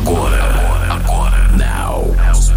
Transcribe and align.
Agora, 0.00 0.42
agora, 0.94 1.48
now. 1.58 2.10
House, 2.16 2.48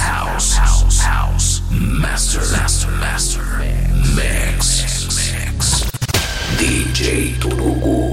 house, 0.00 0.56
house, 0.56 0.98
house. 1.00 1.62
Master, 1.70 2.40
master, 2.50 2.90
master. 2.90 3.42
Mix, 4.16 5.06
mix. 5.14 5.84
DJ 6.58 7.38
Turugo. 7.38 8.10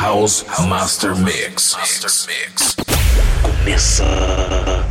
House 0.00 0.44
Master 0.66 1.14
Mix. 1.14 1.76
Master 1.76 2.10
Mix. 2.26 2.76
Começa 3.42 4.85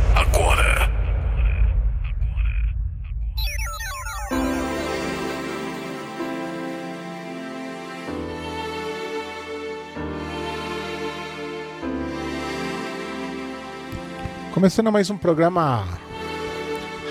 Começando 14.56 14.90
mais 14.90 15.10
um 15.10 15.18
programa 15.18 15.86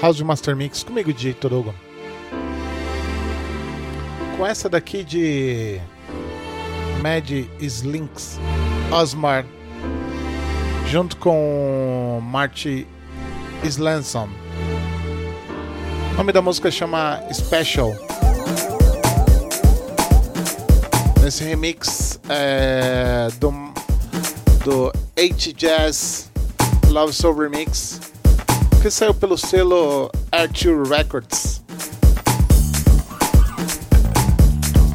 House 0.01 0.19
Master 0.21 0.55
Mix 0.55 0.81
comigo, 0.81 1.13
DJ 1.13 1.35
Torugo. 1.35 1.75
Com 4.35 4.47
essa 4.47 4.67
daqui 4.67 5.03
de 5.03 5.79
Mad 7.03 7.29
Slinks 7.59 8.39
Osmar, 8.91 9.45
junto 10.87 11.17
com 11.17 12.19
Marty 12.23 12.87
Slanson. 13.63 14.27
O 16.13 16.17
nome 16.17 16.31
da 16.31 16.41
música 16.41 16.71
chama 16.71 17.21
Special. 17.31 17.93
Nesse 21.23 21.43
remix 21.43 22.19
é, 22.27 23.27
do, 23.39 23.51
do 24.63 24.91
H 25.15 25.51
Jazz 25.55 26.34
Love 26.95 27.11
Soul 27.11 27.35
Remix, 27.37 27.99
que 28.81 28.89
saiu 28.89 29.13
pelo 29.13 29.37
selo 29.37 30.09
Arthur 30.31 30.87
Records. 30.87 31.61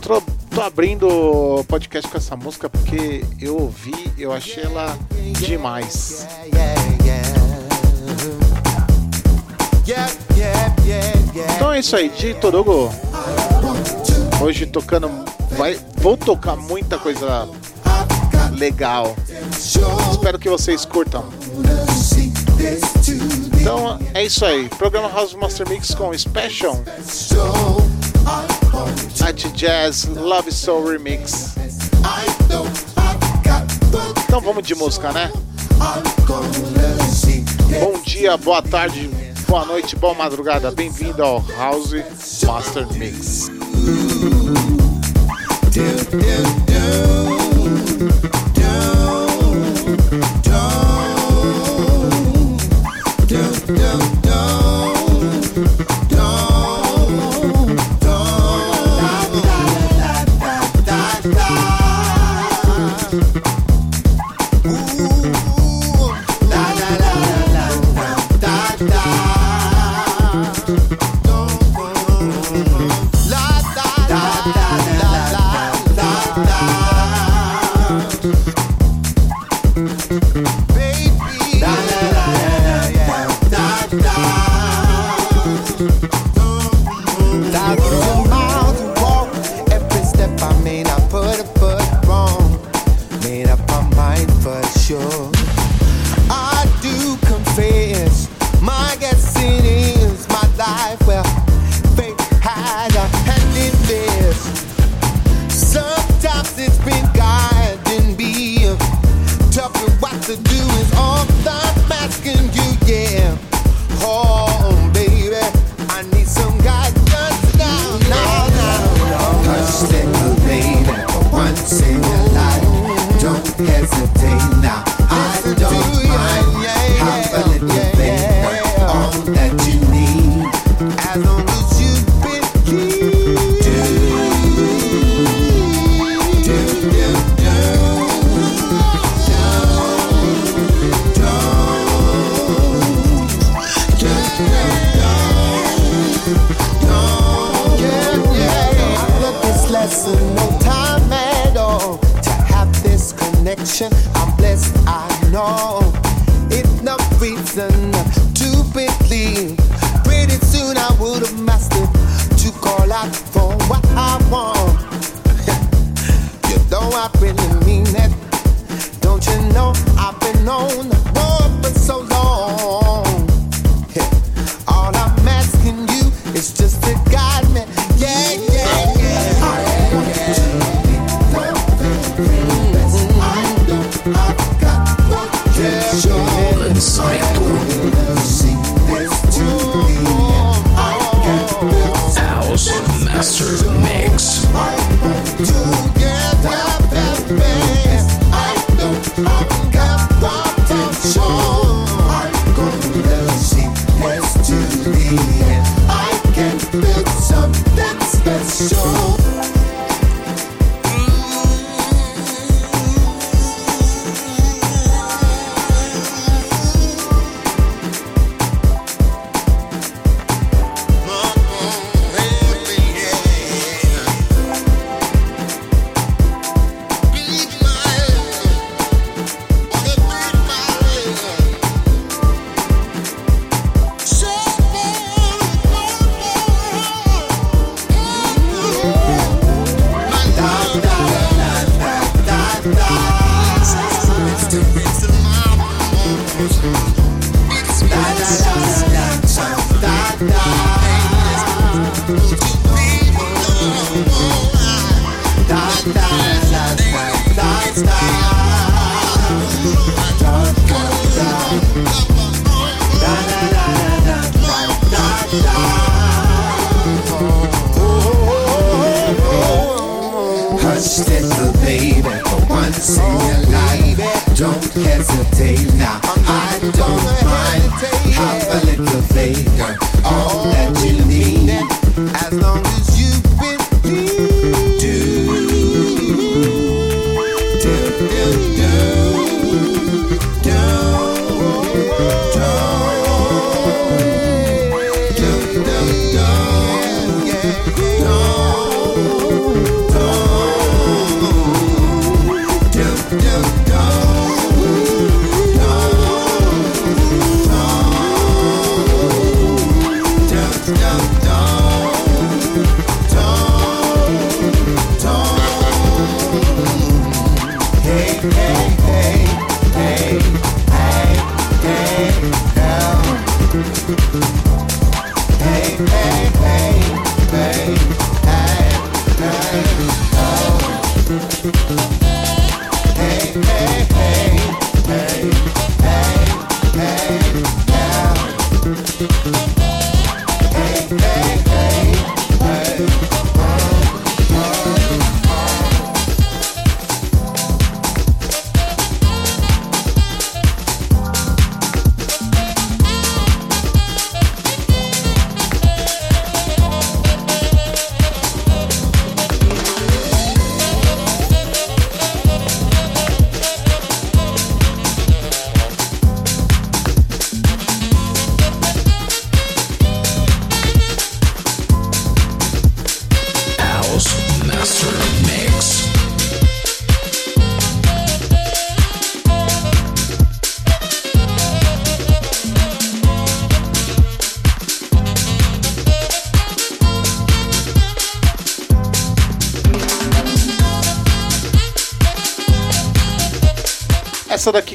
Tô, 0.00 0.22
tô 0.48 0.62
abrindo 0.62 1.06
o 1.06 1.62
podcast 1.64 2.10
com 2.10 2.16
essa 2.16 2.34
música 2.34 2.70
porque 2.70 3.22
eu 3.38 3.54
ouvi, 3.54 4.10
eu 4.16 4.32
achei 4.32 4.62
ela 4.62 4.96
demais. 5.40 6.26
Então 11.54 11.70
é 11.70 11.80
isso 11.80 11.96
aí, 11.96 12.08
de 12.08 12.32
Torugo. 12.32 12.90
Hoje 14.42 14.64
tocando, 14.64 15.10
vai, 15.50 15.78
vou 15.98 16.16
tocar 16.16 16.56
muita 16.56 16.96
coisa 16.96 17.46
legal. 18.52 19.14
Espero 20.10 20.38
que 20.38 20.48
vocês 20.48 20.86
curtam. 20.86 21.28
Então 23.54 23.98
é 24.14 24.24
isso 24.24 24.44
aí. 24.44 24.68
Programa 24.68 25.08
House 25.08 25.34
Master 25.34 25.68
Mix 25.68 25.94
com 25.94 26.16
Special 26.16 26.82
Night 29.20 29.48
Jazz 29.50 30.04
Love 30.06 30.52
Soul 30.52 30.90
Remix. 30.90 31.54
Então 34.24 34.40
vamos 34.40 34.62
de 34.66 34.74
música, 34.74 35.12
né? 35.12 35.30
Bom 37.80 38.00
dia, 38.04 38.36
boa 38.36 38.60
tarde, 38.60 39.10
boa 39.48 39.64
noite, 39.64 39.96
boa 39.96 40.14
madrugada. 40.14 40.70
Bem-vindo 40.70 41.22
ao 41.22 41.44
House 41.56 41.94
Master 42.44 42.86
Mix. 42.92 43.50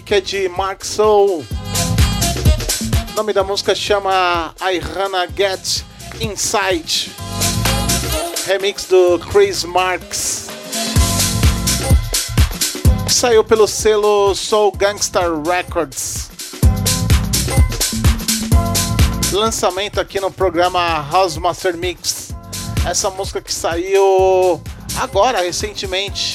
Que 0.05 0.13
é 0.13 0.21
de 0.21 0.47
Mark 0.49 0.85
Soul. 0.85 1.43
O 3.09 3.15
nome 3.15 3.33
da 3.33 3.43
música 3.43 3.73
chama 3.73 4.53
I 4.61 4.77
Hannah 4.77 5.27
Get 5.35 5.81
Inside. 6.21 7.11
Remix 8.45 8.85
do 8.85 9.17
Chris 9.17 9.63
Marks. 9.63 10.45
Saiu 13.09 13.43
pelo 13.43 13.67
selo 13.67 14.35
Soul 14.35 14.73
Gangster 14.73 15.41
Records. 15.41 16.29
Lançamento 19.31 19.99
aqui 19.99 20.19
no 20.19 20.29
programa 20.29 21.03
House 21.11 21.35
Master 21.37 21.75
Mix. 21.75 22.29
Essa 22.87 23.09
música 23.09 23.41
que 23.41 23.51
saiu 23.51 24.61
agora, 24.99 25.41
recentemente 25.41 26.34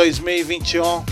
2021. 0.00 1.04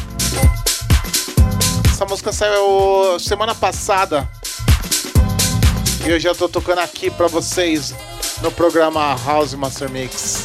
Essa 1.93 2.07
música 2.07 2.33
saiu 2.33 3.21
semana 3.21 3.55
passada. 3.55 4.27
E 6.07 6.09
eu 6.09 6.19
já 6.19 6.35
tô 6.35 6.49
tocando 6.49 6.79
aqui 6.79 7.11
pra 7.11 7.27
vocês 7.27 7.95
no 8.41 8.51
programa 8.51 9.15
House 9.27 9.53
Master 9.53 9.91
Mix. 9.91 10.38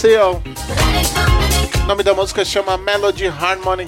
Seal. 0.00 0.42
O 1.82 1.86
nome 1.86 2.02
da 2.02 2.14
música 2.14 2.42
chama 2.42 2.78
Melody 2.78 3.26
Harmony. 3.26 3.86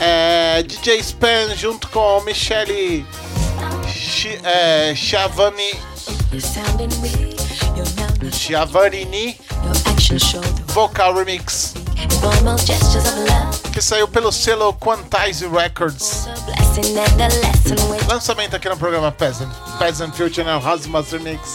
É, 0.00 0.62
DJ 0.62 0.98
Span 1.00 1.54
junto 1.56 1.86
com 1.88 2.22
Michelle 2.22 3.04
Ch 3.86 4.40
é, 4.42 4.94
Chavani 4.94 5.74
Vocal 10.68 11.14
Remix 11.16 11.74
que 13.72 13.82
saiu 13.82 14.06
pelo 14.06 14.30
selo 14.30 14.72
Quantize 14.74 15.46
Records. 15.48 16.28
Lançamento 18.08 18.56
aqui 18.56 18.68
no 18.68 18.76
programa 18.76 19.10
Peasant, 19.10 19.50
Peasant 19.78 20.12
Future 20.12 20.44
né? 20.44 20.58
House 20.62 20.86
Master 20.86 21.20
Mix. 21.20 21.53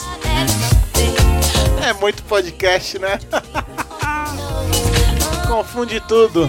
É 1.89 1.93
muito 1.93 2.21
podcast, 2.21 2.99
né? 2.99 3.19
Confunde 5.47 5.99
tudo. 6.01 6.47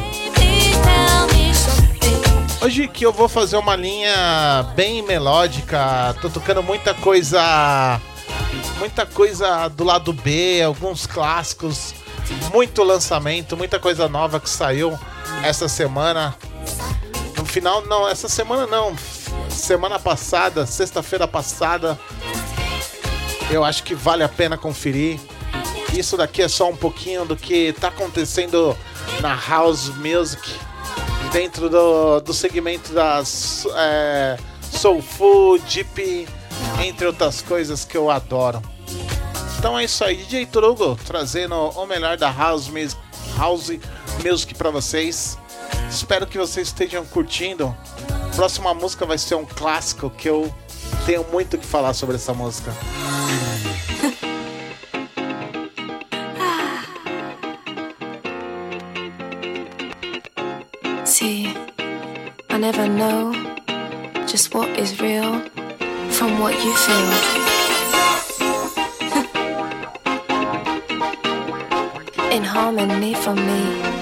Hoje 2.60 2.86
que 2.86 3.06
eu 3.06 3.10
vou 3.10 3.26
fazer 3.26 3.56
uma 3.56 3.74
linha 3.74 4.70
bem 4.76 5.00
melódica, 5.00 6.14
tô 6.20 6.28
tocando 6.28 6.62
muita 6.62 6.92
coisa, 6.92 7.98
muita 8.78 9.06
coisa 9.06 9.66
do 9.68 9.82
lado 9.82 10.12
B, 10.12 10.60
alguns 10.60 11.06
clássicos, 11.06 11.94
muito 12.52 12.82
lançamento, 12.82 13.56
muita 13.56 13.80
coisa 13.80 14.10
nova 14.10 14.38
que 14.38 14.50
saiu 14.50 14.98
essa 15.42 15.68
semana. 15.68 16.36
No 17.34 17.46
final, 17.46 17.80
não, 17.86 18.06
essa 18.06 18.28
semana 18.28 18.66
não. 18.66 18.94
Semana 19.48 19.98
passada, 19.98 20.66
sexta-feira 20.66 21.26
passada. 21.26 21.98
Eu 23.50 23.64
acho 23.64 23.82
que 23.82 23.94
vale 23.94 24.22
a 24.22 24.28
pena 24.28 24.56
conferir. 24.56 25.18
Isso 25.92 26.16
daqui 26.16 26.42
é 26.42 26.48
só 26.48 26.70
um 26.70 26.76
pouquinho 26.76 27.24
do 27.24 27.36
que 27.36 27.72
tá 27.72 27.88
acontecendo 27.88 28.76
na 29.20 29.34
house 29.34 29.88
music 29.96 30.40
dentro 31.32 31.68
do, 31.68 32.20
do 32.20 32.32
segmento 32.32 32.92
das 32.92 33.66
é, 33.76 34.36
soul 34.62 35.02
food, 35.02 35.64
deep, 35.64 36.28
entre 36.84 37.06
outras 37.06 37.42
coisas 37.42 37.84
que 37.84 37.96
eu 37.96 38.08
adoro. 38.08 38.62
Então 39.58 39.78
é 39.78 39.84
isso 39.84 40.04
aí, 40.04 40.16
DJ 40.16 40.46
Trugo 40.46 40.98
trazendo 41.04 41.54
o 41.54 41.86
melhor 41.86 42.16
da 42.16 42.30
house 42.30 42.68
music, 42.68 43.00
house 43.36 43.72
music 44.24 44.54
para 44.54 44.70
vocês. 44.70 45.36
Espero 45.90 46.26
que 46.26 46.38
vocês 46.38 46.68
estejam 46.68 47.04
curtindo. 47.04 47.76
Próxima 48.36 48.72
música 48.72 49.04
vai 49.04 49.18
ser 49.18 49.34
um 49.34 49.44
clássico 49.44 50.08
que 50.08 50.28
eu 50.28 50.54
tenho 51.10 51.24
muito 51.24 51.58
que 51.58 51.66
falar 51.66 51.92
sobre 51.92 52.14
essa 52.14 52.32
música. 52.32 52.72
See, 61.04 61.52
I 62.48 62.58
never 62.58 62.86
know 62.86 63.32
just 64.28 64.54
what 64.54 64.68
is 64.78 65.00
real 65.00 65.42
from 66.12 66.38
what 66.38 66.54
you 66.64 66.72
feel. 66.76 67.10
In 72.30 72.44
harmony 72.44 73.14
for 73.14 73.34
me. 73.34 73.99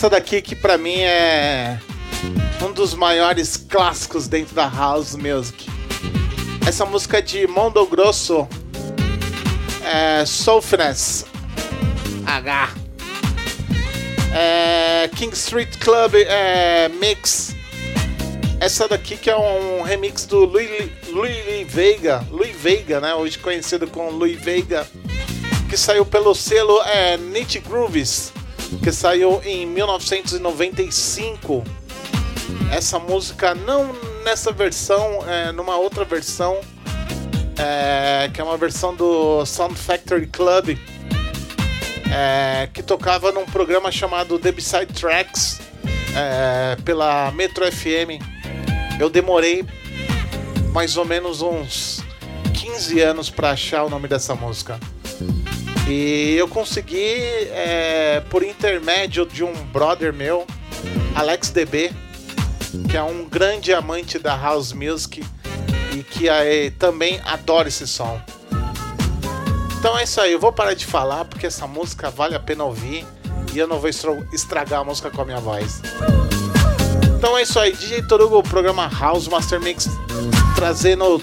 Essa 0.00 0.08
daqui 0.08 0.40
que 0.40 0.56
para 0.56 0.78
mim 0.78 0.98
é 1.00 1.78
um 2.64 2.72
dos 2.72 2.94
maiores 2.94 3.58
clássicos 3.58 4.26
dentro 4.28 4.54
da 4.54 4.66
house 4.66 5.14
music. 5.14 5.66
Essa 6.66 6.86
música 6.86 7.18
é 7.18 7.20
de 7.20 7.46
Mondo 7.46 7.84
Grosso, 7.84 8.48
é, 9.84 10.24
Softness 10.24 11.26
H, 12.24 12.70
é, 14.34 15.10
King 15.14 15.34
Street 15.34 15.76
Club 15.76 16.14
é, 16.14 16.88
Mix. 16.88 17.54
Essa 18.58 18.88
daqui 18.88 19.18
que 19.18 19.28
é 19.28 19.36
um 19.36 19.82
remix 19.82 20.24
do 20.24 20.46
Louis, 20.46 20.90
Louis 21.08 21.70
Veiga, 21.70 22.26
Louis 22.30 22.56
Veiga, 22.56 23.00
né? 23.02 23.14
Hoje 23.14 23.38
conhecido 23.38 23.86
como 23.86 24.10
Louis 24.10 24.40
Veiga, 24.40 24.88
que 25.68 25.76
saiu 25.76 26.06
pelo 26.06 26.34
selo 26.34 26.80
é, 26.84 27.18
Nit 27.18 27.58
Grooves 27.58 28.32
que 28.82 28.92
saiu 28.92 29.40
em 29.44 29.66
1995. 29.66 31.64
Essa 32.72 32.98
música 32.98 33.54
não 33.54 33.92
nessa 34.24 34.52
versão, 34.52 35.20
é, 35.26 35.52
numa 35.52 35.76
outra 35.76 36.04
versão, 36.04 36.60
é, 37.58 38.30
que 38.32 38.40
é 38.40 38.44
uma 38.44 38.56
versão 38.56 38.94
do 38.94 39.44
Sound 39.44 39.74
Factory 39.74 40.26
Club, 40.26 40.78
é, 42.12 42.68
que 42.72 42.82
tocava 42.82 43.30
num 43.32 43.44
programa 43.44 43.90
chamado 43.90 44.38
The 44.38 44.52
Beside 44.52 44.86
Tracks 44.86 45.60
é, 46.16 46.76
pela 46.84 47.30
Metro 47.32 47.64
FM. 47.70 48.22
Eu 48.98 49.10
demorei 49.10 49.64
mais 50.72 50.96
ou 50.96 51.04
menos 51.04 51.42
uns 51.42 52.02
15 52.54 53.00
anos 53.00 53.30
para 53.30 53.50
achar 53.50 53.84
o 53.84 53.90
nome 53.90 54.08
dessa 54.08 54.34
música. 54.34 54.78
E 55.90 56.36
eu 56.36 56.46
consegui, 56.46 57.16
é, 57.50 58.22
por 58.30 58.44
intermédio 58.44 59.26
de 59.26 59.42
um 59.42 59.52
brother 59.72 60.12
meu, 60.12 60.46
Alex 61.16 61.50
DB, 61.50 61.90
que 62.88 62.96
é 62.96 63.02
um 63.02 63.24
grande 63.24 63.74
amante 63.74 64.16
da 64.16 64.36
house 64.36 64.72
music 64.72 65.24
e 65.92 66.04
que 66.04 66.28
é, 66.28 66.70
também 66.70 67.20
adora 67.24 67.66
esse 67.66 67.88
som. 67.88 68.20
Então 69.80 69.98
é 69.98 70.04
isso 70.04 70.20
aí, 70.20 70.30
eu 70.30 70.38
vou 70.38 70.52
parar 70.52 70.74
de 70.74 70.86
falar 70.86 71.24
porque 71.24 71.48
essa 71.48 71.66
música 71.66 72.08
vale 72.08 72.36
a 72.36 72.40
pena 72.40 72.62
ouvir 72.62 73.04
e 73.52 73.58
eu 73.58 73.66
não 73.66 73.80
vou 73.80 73.90
estragar 74.32 74.82
a 74.82 74.84
música 74.84 75.10
com 75.10 75.22
a 75.22 75.24
minha 75.24 75.40
voz. 75.40 75.82
Então 77.18 77.36
é 77.36 77.42
isso 77.42 77.58
aí, 77.58 77.72
DJ 77.72 78.02
Torugo, 78.02 78.40
programa 78.44 78.88
House 78.88 79.26
Master 79.26 79.60
Mix, 79.60 79.88
trazendo 80.54 81.20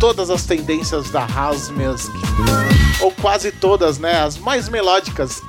todas 0.00 0.28
as 0.28 0.44
tendências 0.44 1.08
da 1.10 1.24
house 1.26 1.68
music, 1.68 2.12
ou 3.02 3.10
quase 3.10 3.50
todas, 3.52 3.98
né? 3.98 4.22
As 4.22 4.38
mais 4.38 4.68
melódicas 4.68 5.42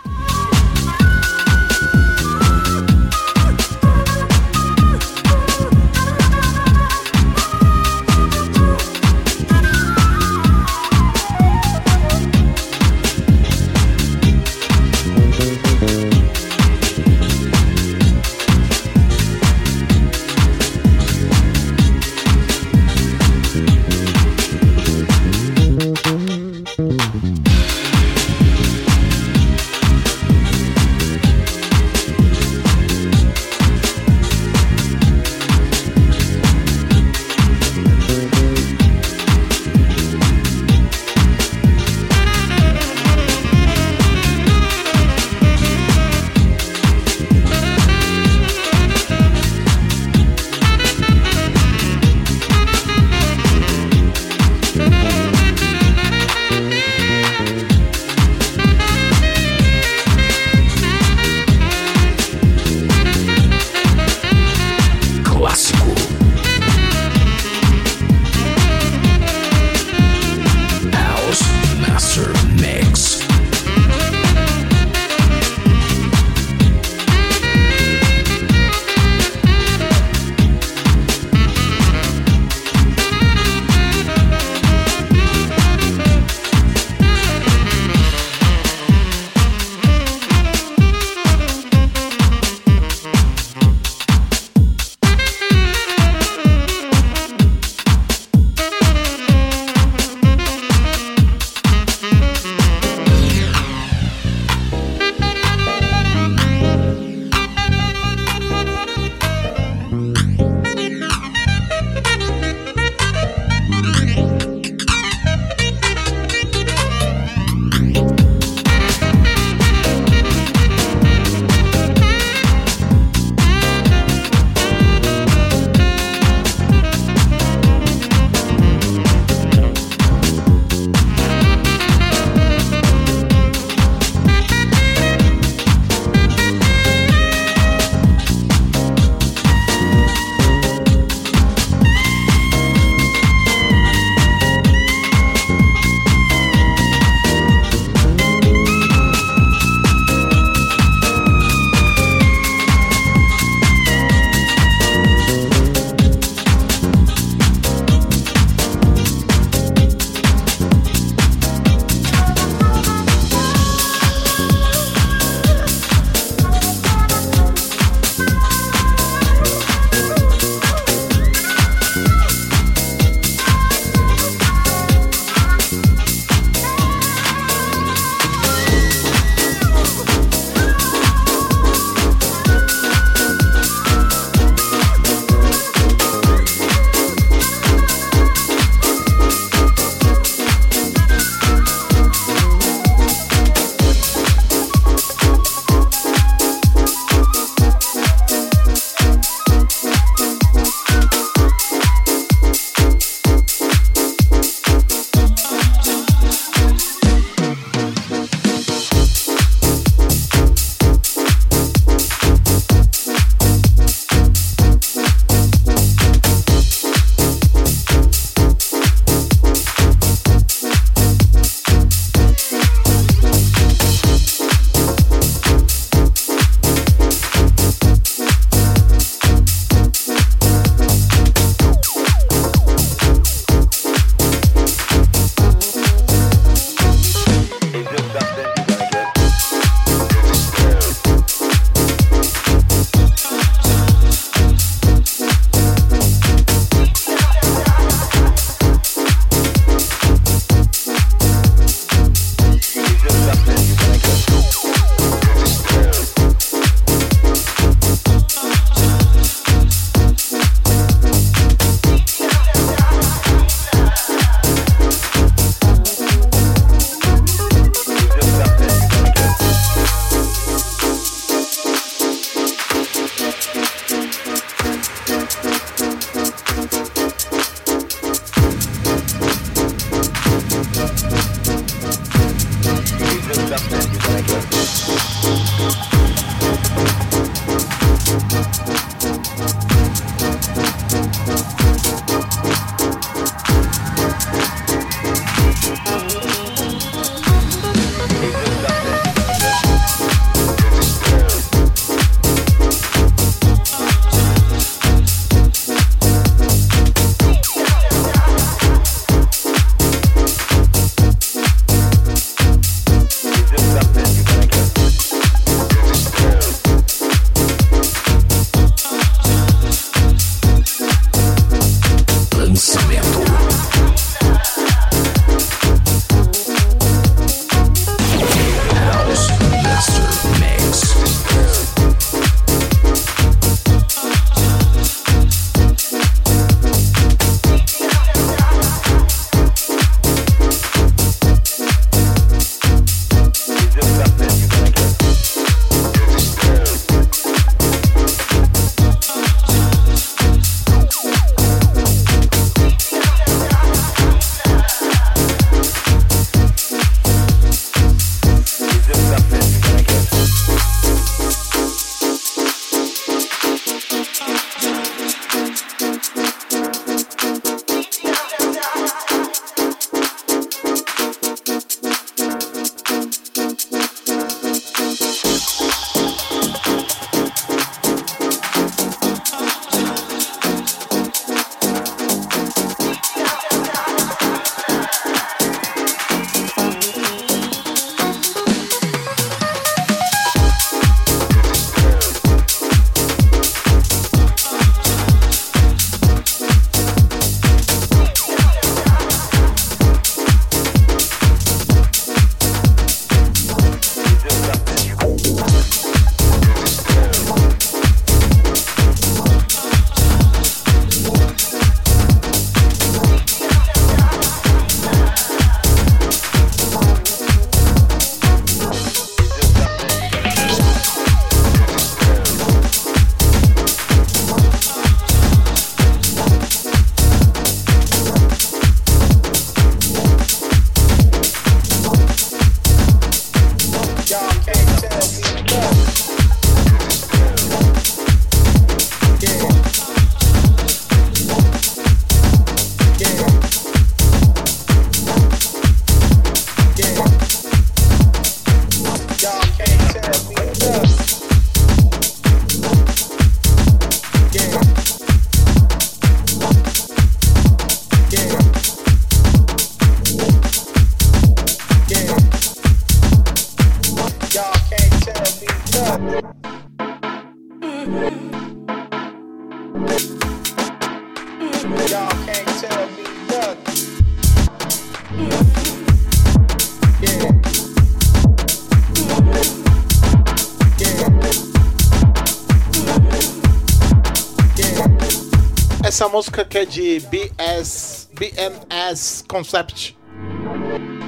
música 486.14 486.46
que 486.46 486.60
é 486.60 486.66
de 486.66 487.00
BS, 487.10 488.08
BMS 488.14 489.24
Concept. 489.28 489.98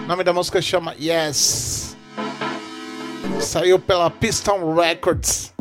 O 0.03 0.07
nome 0.07 0.23
da 0.23 0.33
música 0.33 0.59
chama 0.59 0.95
Yes. 0.99 1.95
Saiu 3.39 3.77
pela 3.77 4.09
Piston 4.09 4.73
Records. 4.73 5.53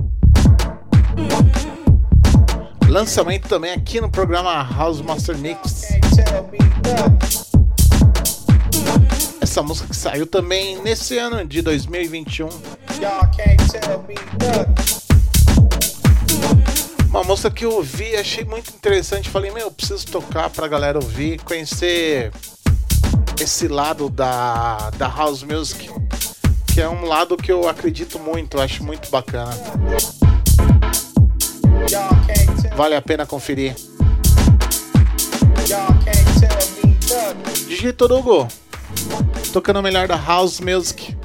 Lançamento 2.88 3.46
também 3.46 3.72
aqui 3.72 4.00
no 4.00 4.10
programa 4.10 4.62
House 4.62 5.02
Master 5.02 5.36
Mix. 5.36 5.88
Essa 9.42 9.62
música 9.62 9.88
que 9.88 9.96
saiu 9.96 10.26
também 10.26 10.80
nesse 10.80 11.18
ano 11.18 11.44
de 11.44 11.60
2021. 11.60 12.48
Uma 17.14 17.22
música 17.22 17.48
que 17.48 17.64
eu 17.64 17.70
ouvi, 17.70 18.16
achei 18.16 18.44
muito 18.44 18.70
interessante. 18.70 19.30
Falei, 19.30 19.52
meu, 19.52 19.66
eu 19.66 19.70
preciso 19.70 20.04
tocar 20.06 20.50
pra 20.50 20.66
galera 20.66 20.98
ouvir, 20.98 21.40
conhecer 21.44 22.32
esse 23.40 23.68
lado 23.68 24.10
da, 24.10 24.90
da 24.98 25.06
house 25.06 25.44
music, 25.44 25.88
que 26.66 26.80
é 26.80 26.88
um 26.88 27.04
lado 27.04 27.36
que 27.36 27.52
eu 27.52 27.68
acredito 27.68 28.18
muito, 28.18 28.60
acho 28.60 28.82
muito 28.82 29.08
bacana. 29.10 29.52
Vale 32.74 32.96
a 32.96 33.00
pena 33.00 33.24
conferir. 33.24 33.76
Digita 37.68 38.12
Hugo, 38.12 38.48
tocando 39.52 39.78
o 39.78 39.82
melhor 39.82 40.08
da 40.08 40.16
house 40.16 40.58
music 40.58 41.16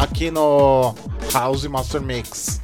aqui 0.00 0.32
no 0.32 0.96
House 1.32 1.64
Master 1.66 2.00
Mix. 2.00 2.60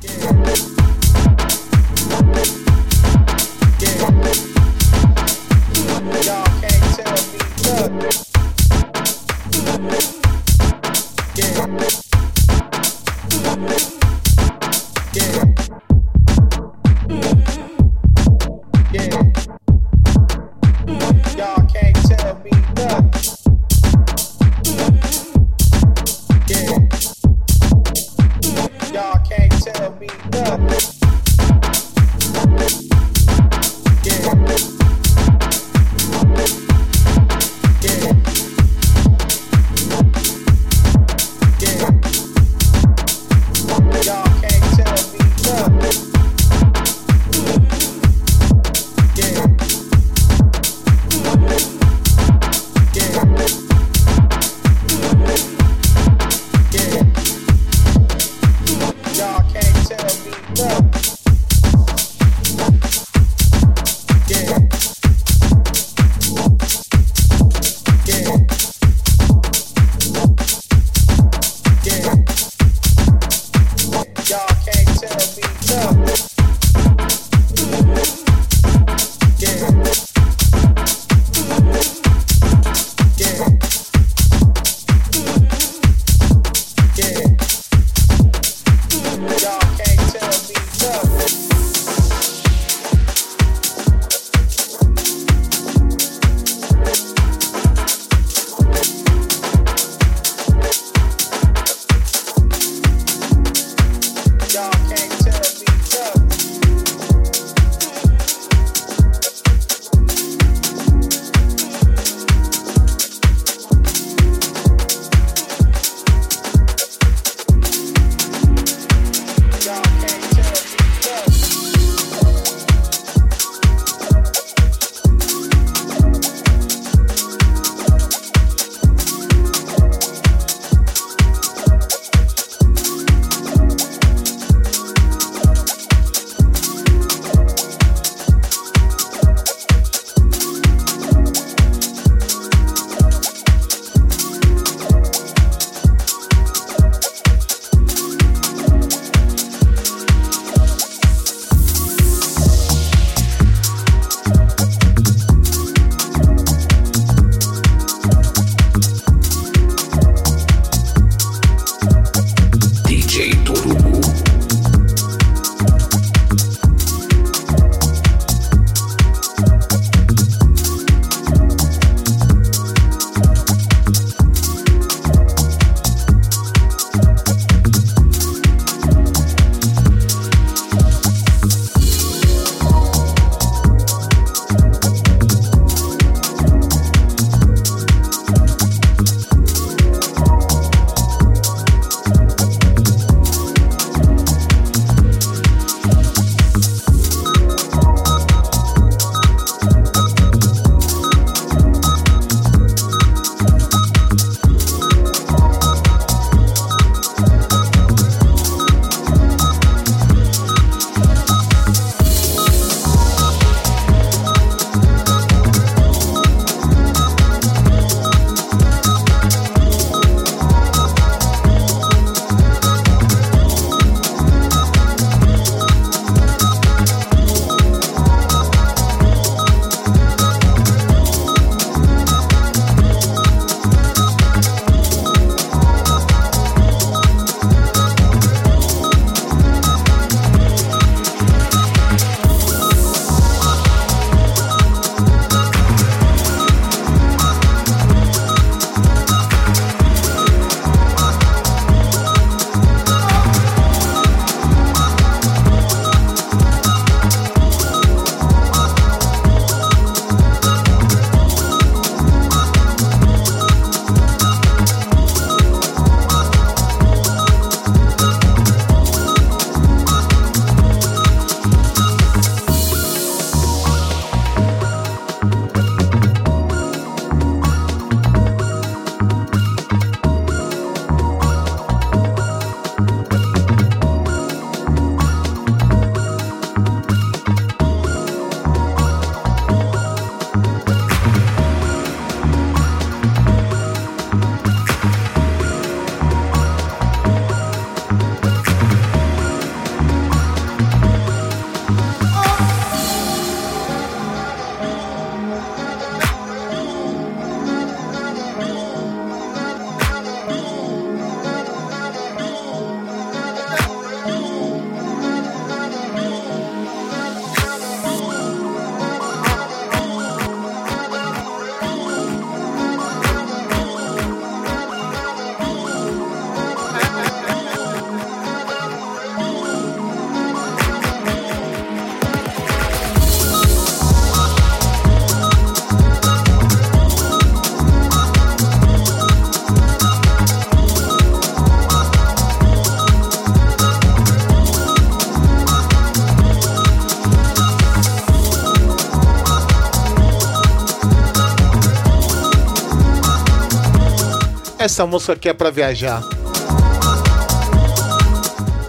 Essa 354.69 354.85
música 354.85 355.15
aqui 355.15 355.31
é 355.31 355.33
pra 355.33 355.51
viajar. 355.51 356.03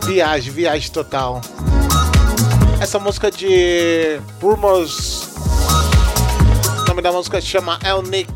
Viagem, 0.06 0.54
viagem 0.54 0.90
total. 0.92 1.42
Essa 2.80 2.98
música 2.98 3.30
de 3.30 4.18
Rumors. 4.42 5.28
O 6.84 6.88
nome 6.88 7.02
da 7.02 7.12
música 7.12 7.42
chama 7.42 7.78
El 7.84 8.04
Nick. 8.04 8.32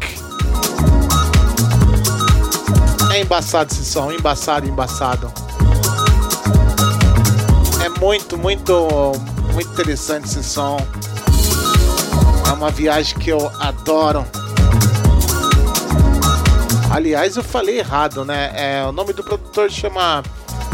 É 3.13 3.21
embaçado 3.21 3.71
esse 3.71 3.85
som, 3.85 4.11
embaçado, 4.11 4.67
embaçado. 4.67 5.31
É 7.81 7.87
muito, 7.97 8.37
muito, 8.37 9.13
muito 9.53 9.71
interessante 9.71 10.25
esse 10.25 10.43
som. 10.43 10.85
É 12.45 12.51
uma 12.51 12.69
viagem 12.69 13.17
que 13.17 13.29
eu 13.29 13.49
adoro. 13.57 14.27
Aliás, 16.93 17.35
eu 17.35 17.43
falei 17.43 17.79
errado, 17.79 18.23
né? 18.23 18.51
É, 18.53 18.85
o 18.85 18.91
nome 18.91 19.13
do 19.13 19.23
produtor 19.23 19.67
chama 19.71 20.21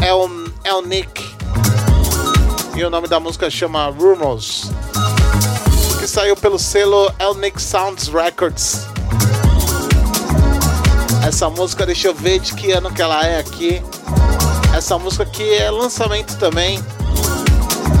El, 0.02 0.28
El 0.64 0.82
Nick. 0.82 1.34
E 2.76 2.84
o 2.84 2.90
nome 2.90 3.08
da 3.08 3.18
música 3.18 3.48
chama 3.48 3.86
Rumors. 3.86 4.70
Que 5.98 6.06
saiu 6.06 6.36
pelo 6.36 6.58
selo 6.58 7.10
El 7.18 7.36
Nick 7.36 7.60
Sounds 7.60 8.08
Records. 8.08 8.86
Essa 11.26 11.48
música, 11.48 11.86
deixa 11.86 12.08
eu 12.08 12.14
ver 12.14 12.38
de 12.38 12.54
que 12.54 12.70
ano 12.70 12.92
que 12.92 13.00
ela 13.00 13.26
é 13.26 13.38
aqui. 13.38 13.82
Essa 14.76 14.98
música 14.98 15.22
aqui 15.22 15.54
é 15.54 15.70
lançamento 15.70 16.36
também. 16.36 16.78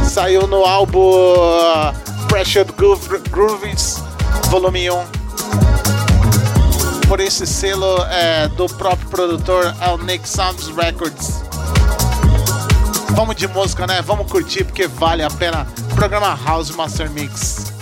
Saiu 0.06 0.46
no 0.46 0.66
álbum 0.66 1.08
uh, 1.08 2.28
Pressured 2.28 2.70
Grooves 3.30 3.96
Volume 4.50 4.90
1 4.90 5.19
por 7.10 7.18
esse 7.18 7.44
selo 7.44 8.04
é, 8.04 8.46
do 8.46 8.66
próprio 8.66 9.08
produtor 9.08 9.74
El 9.84 9.98
Nick 9.98 10.28
Sounds 10.28 10.68
Records. 10.76 11.42
Vamos 13.16 13.34
de 13.34 13.48
música, 13.48 13.84
né? 13.84 14.00
Vamos 14.00 14.30
curtir 14.30 14.62
porque 14.62 14.86
vale 14.86 15.24
a 15.24 15.28
pena. 15.28 15.66
Programa 15.96 16.36
House 16.36 16.70
Master 16.70 17.10
Mix. 17.10 17.79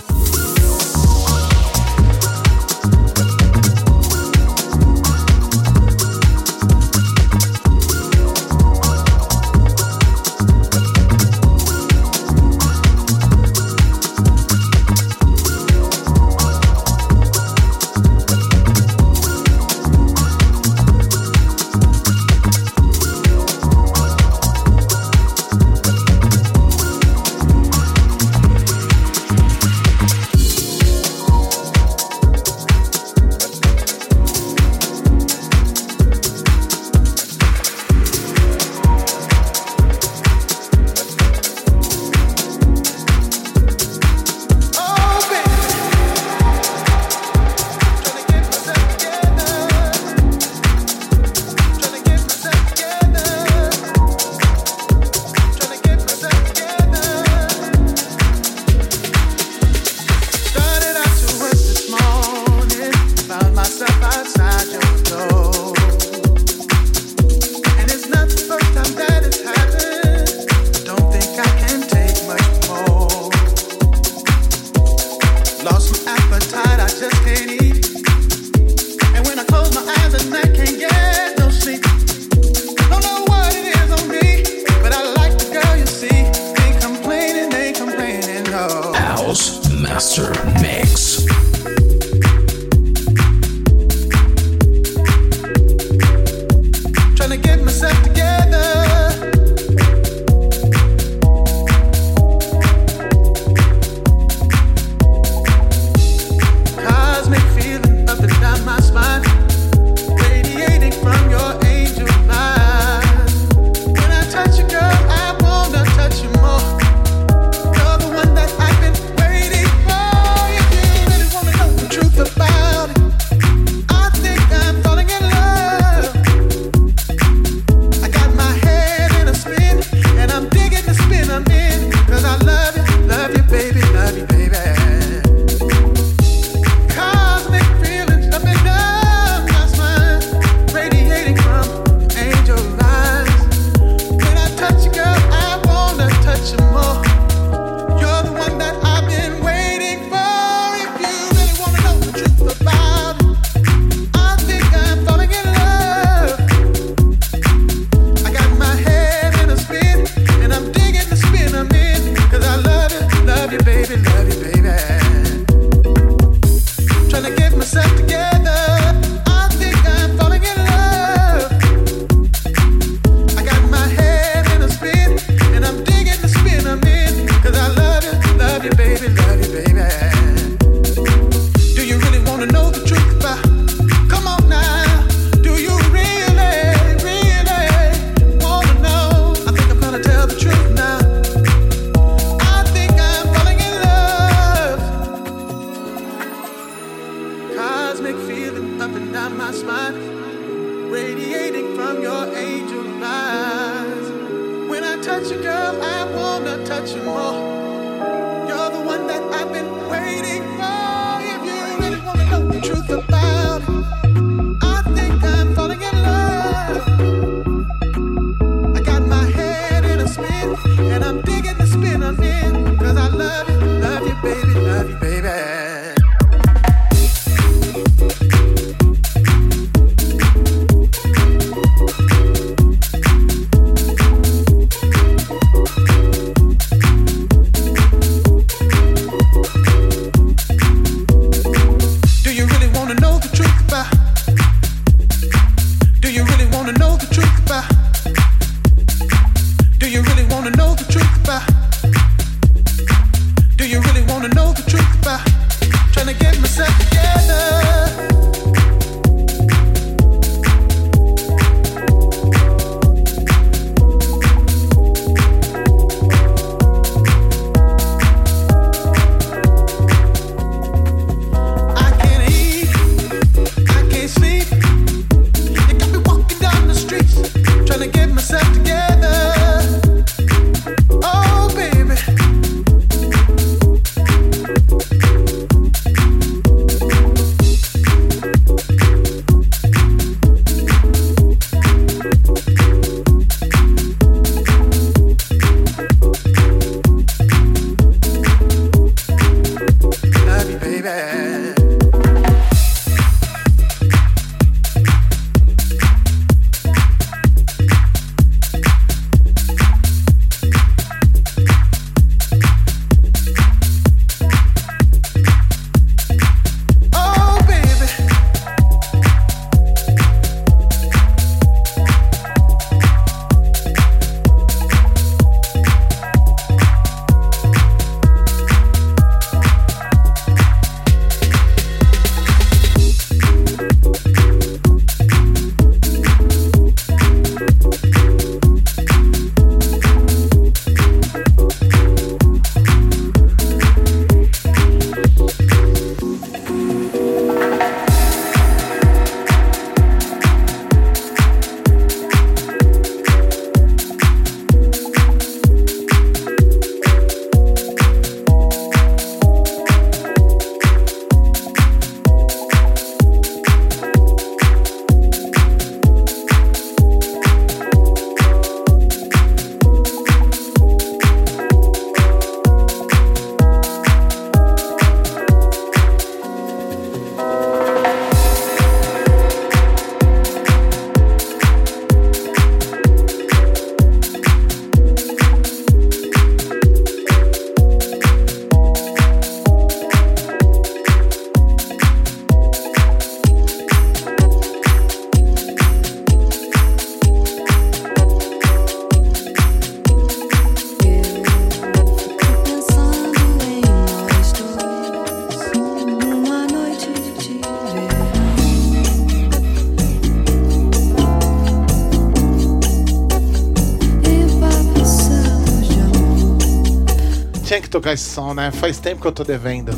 Tocar 417.89 417.93
esse 417.93 418.09
som, 418.09 418.33
né? 418.33 418.51
Faz 418.51 418.79
tempo 418.79 419.01
que 419.01 419.07
eu 419.07 419.11
tô 419.11 419.23
devendo. 419.23 419.71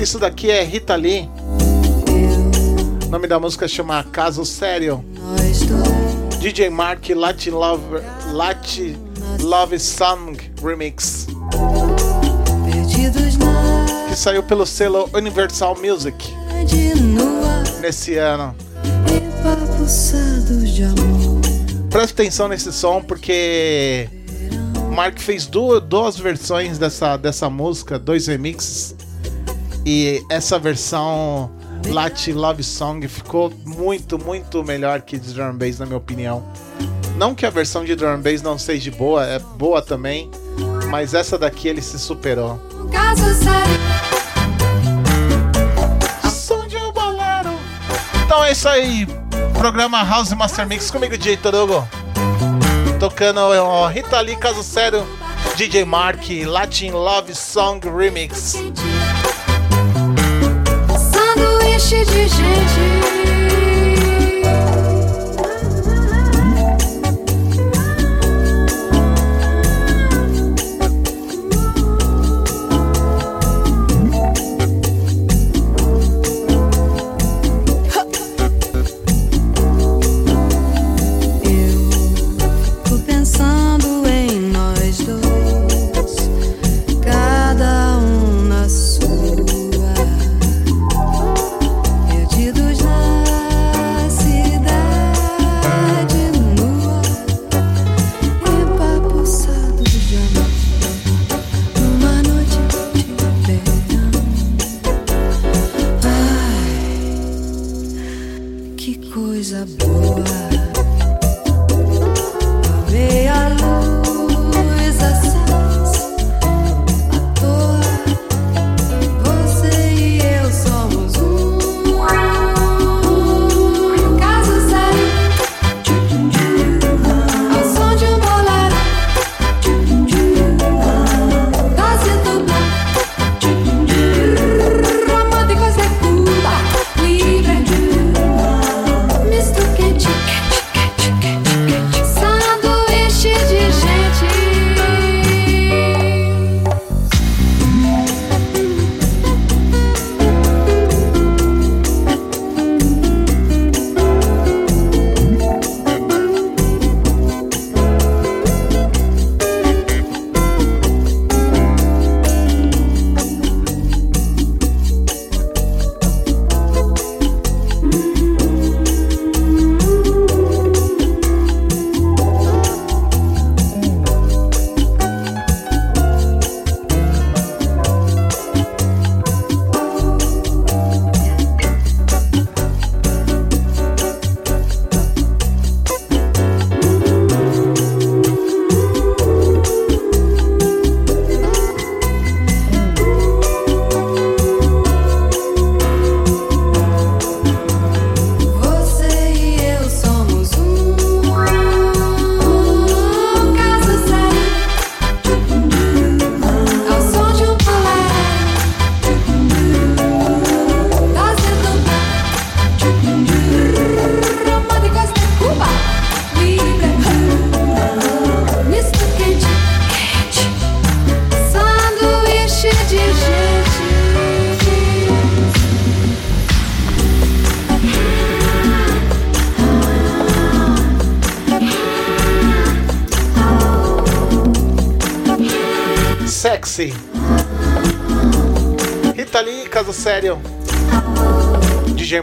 Isso 0.00 0.18
daqui 0.18 0.50
é 0.50 0.62
Rita 0.62 0.94
Lee. 0.94 1.28
O 3.06 3.10
nome 3.10 3.26
da 3.26 3.38
música 3.38 3.66
chama 3.66 4.04
Caso 4.04 4.44
Sério. 4.44 5.04
DJ 6.40 6.70
Mark 6.70 7.08
Latin 7.08 7.50
Love, 7.50 7.84
Latin 8.32 8.96
Love 9.40 9.78
Song 9.78 10.36
Remix. 10.62 11.26
Que 14.08 14.16
saiu 14.16 14.42
pelo 14.42 14.66
selo 14.66 15.08
Universal 15.14 15.76
Music 15.76 16.32
nesse 17.80 18.16
ano. 18.16 18.54
Presta 21.90 22.22
atenção 22.22 22.48
nesse 22.48 22.72
som 22.72 23.02
porque 23.02 24.08
Mark 24.96 25.18
fez 25.20 25.46
duas, 25.46 25.82
duas 25.82 26.18
versões 26.18 26.78
dessa, 26.78 27.18
dessa 27.18 27.50
música, 27.50 27.98
dois 27.98 28.28
remixes. 28.28 28.96
E 29.84 30.24
essa 30.30 30.58
versão 30.58 31.50
Latin 31.88 32.32
Love 32.32 32.62
Song 32.62 33.06
ficou 33.06 33.52
muito, 33.66 34.18
muito 34.18 34.64
melhor 34.64 35.02
que 35.02 35.18
de 35.18 35.34
drum 35.34 35.54
bass, 35.54 35.78
na 35.78 35.84
minha 35.84 35.98
opinião. 35.98 36.42
Não 37.18 37.34
que 37.34 37.44
a 37.44 37.50
versão 37.50 37.84
de 37.84 37.94
drum 37.94 38.18
bass 38.22 38.40
não 38.40 38.58
seja 38.58 38.90
boa, 38.90 39.26
é 39.26 39.38
boa 39.38 39.82
também, 39.82 40.30
mas 40.88 41.12
essa 41.12 41.36
daqui 41.36 41.68
ele 41.68 41.82
se 41.82 41.98
superou. 41.98 42.58
Então 48.24 48.42
é 48.42 48.52
isso 48.52 48.66
aí, 48.66 49.06
programa 49.58 50.02
House 50.02 50.32
Master 50.32 50.66
Mix 50.66 50.90
comigo, 50.90 51.18
DJ 51.18 51.36
Torugo 51.36 51.86
tocando 53.16 53.40
o 53.40 53.86
Rita 53.86 54.20
Lee, 54.20 54.36
caso 54.36 54.62
sério, 54.62 55.02
DJ 55.56 55.86
Mark, 55.86 56.20
Latin 56.44 56.90
Love 56.90 57.34
Song 57.34 57.80
Remix. 57.82 58.58
Sanduíche 60.98 62.04
de 62.04 62.28
gente. 62.28 63.65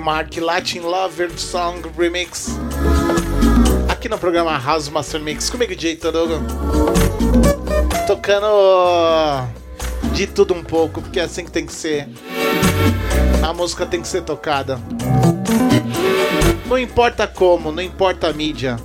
Mark, 0.04 0.36
Latin 0.36 0.82
Lover 0.82 1.32
Song 1.39 1.82
Remix. 1.97 2.49
Aqui 3.88 4.10
no 4.10 4.18
programa 4.18 4.58
House 4.60 4.89
Master 4.89 5.22
Mix, 5.22 5.49
comigo, 5.49 5.74
DJ 5.74 5.95
Todogo. 5.95 6.34
Tocando 8.06 9.47
de 10.12 10.28
tudo 10.28 10.54
um 10.54 10.62
pouco, 10.62 11.01
porque 11.01 11.22
é 11.22 11.24
assim 11.24 11.45
que 11.45 11.51
tem 11.51 11.66
que 11.66 11.72
ser. 11.72 12.10
A 13.41 13.54
música 13.54 13.86
tem 13.86 14.01
que 14.01 14.08
ser 14.10 14.24
tocada. 14.24 14.78
Não 16.66 16.78
importa 16.78 17.26
como, 17.26 17.72
não 17.72 17.82
importa 17.82 18.28
a 18.28 18.34
mídia, 18.34 18.76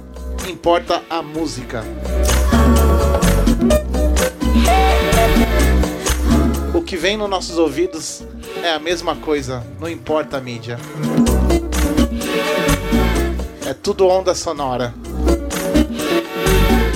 importa 0.49 1.03
a 1.11 1.21
música. 1.21 1.83
O 6.73 6.81
que 6.81 6.97
vem 6.97 7.17
nos 7.17 7.29
nossos 7.29 7.59
ouvidos 7.59 8.23
é 8.63 8.73
a 8.73 8.79
mesma 8.79 9.17
coisa, 9.17 9.67
não 9.81 9.89
importa 9.89 10.37
a 10.37 10.41
mídia. 10.41 10.79
É 13.67 13.75
tudo 13.75 14.07
onda 14.07 14.35
sonora. 14.35 14.95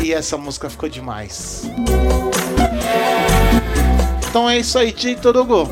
E 0.03 0.13
essa 0.13 0.37
música 0.37 0.69
ficou 0.69 0.89
demais. 0.89 1.65
Então 4.29 4.49
é 4.49 4.59
isso 4.59 4.79
aí, 4.79 4.93
Tito 4.93 5.29
Hugo. 5.29 5.69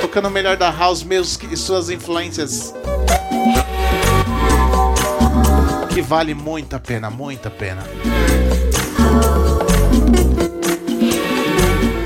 Tocando 0.00 0.28
o 0.28 0.30
melhor 0.30 0.56
da 0.56 0.70
House 0.70 1.02
Music 1.02 1.46
e 1.52 1.56
suas 1.56 1.90
influências. 1.90 2.74
Que 5.92 6.00
vale 6.00 6.34
muito 6.34 6.76
a 6.76 6.78
pena, 6.78 7.10
muito 7.10 7.48
a 7.48 7.50
pena. 7.50 7.82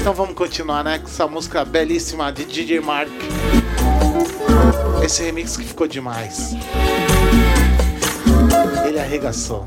Então 0.05 0.13
vamos 0.13 0.35
continuar, 0.35 0.85
né? 0.85 0.99
Com 0.99 1.07
essa 1.07 1.27
música 1.27 1.65
belíssima 1.65 2.31
de 2.31 2.45
DJ 2.45 2.79
Mark. 2.79 3.09
Esse 5.03 5.23
remix 5.23 5.57
que 5.57 5.65
ficou 5.65 5.87
demais. 5.87 6.55
Ele 8.87 9.01
arregaçou. 9.01 9.65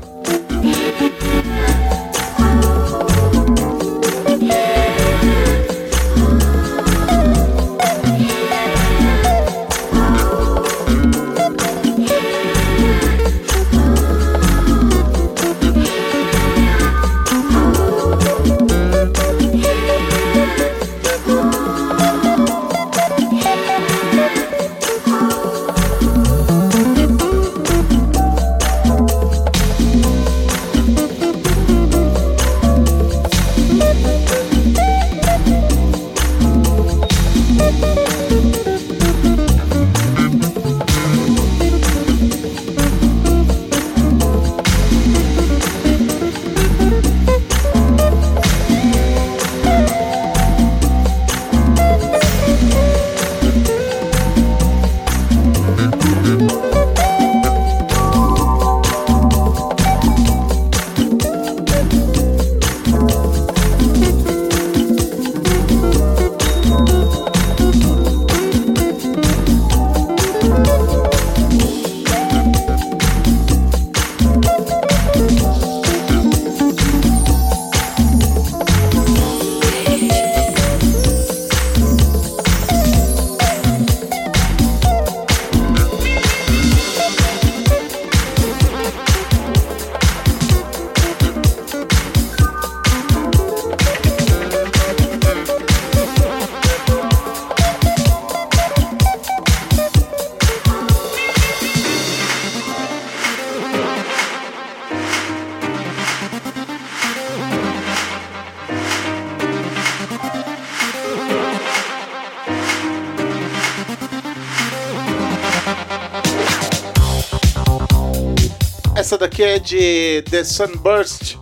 De 119.60 120.22
The 120.30 120.44
Sunburst 120.44 121.36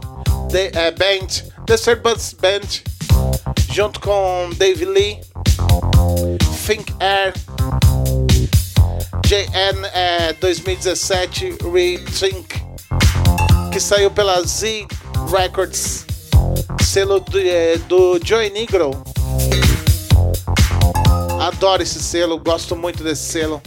The 0.51 0.71
é, 0.75 0.91
Band, 0.93 1.27
The 1.67 1.77
Sunburst 1.77 2.37
Band, 2.41 2.83
junto 3.73 4.01
com 4.01 4.51
Dave 4.57 4.85
Lee, 4.85 5.21
Think 6.67 6.95
Air, 7.01 7.35
JN 9.27 9.85
é, 9.93 10.33
2017 10.35 11.57
Rethink, 11.73 12.62
que 13.73 13.81
saiu 13.81 14.11
pela 14.11 14.41
Z 14.45 14.87
Records, 15.31 16.07
selo 16.83 17.21
do, 17.21 17.39
é, 17.39 17.77
do 17.79 18.21
Joey 18.25 18.51
Negro. 18.51 18.91
Adoro 21.41 21.83
esse 21.83 22.01
selo, 22.01 22.39
gosto 22.39 22.77
muito 22.77 23.03
desse 23.03 23.33
selo, 23.33 23.61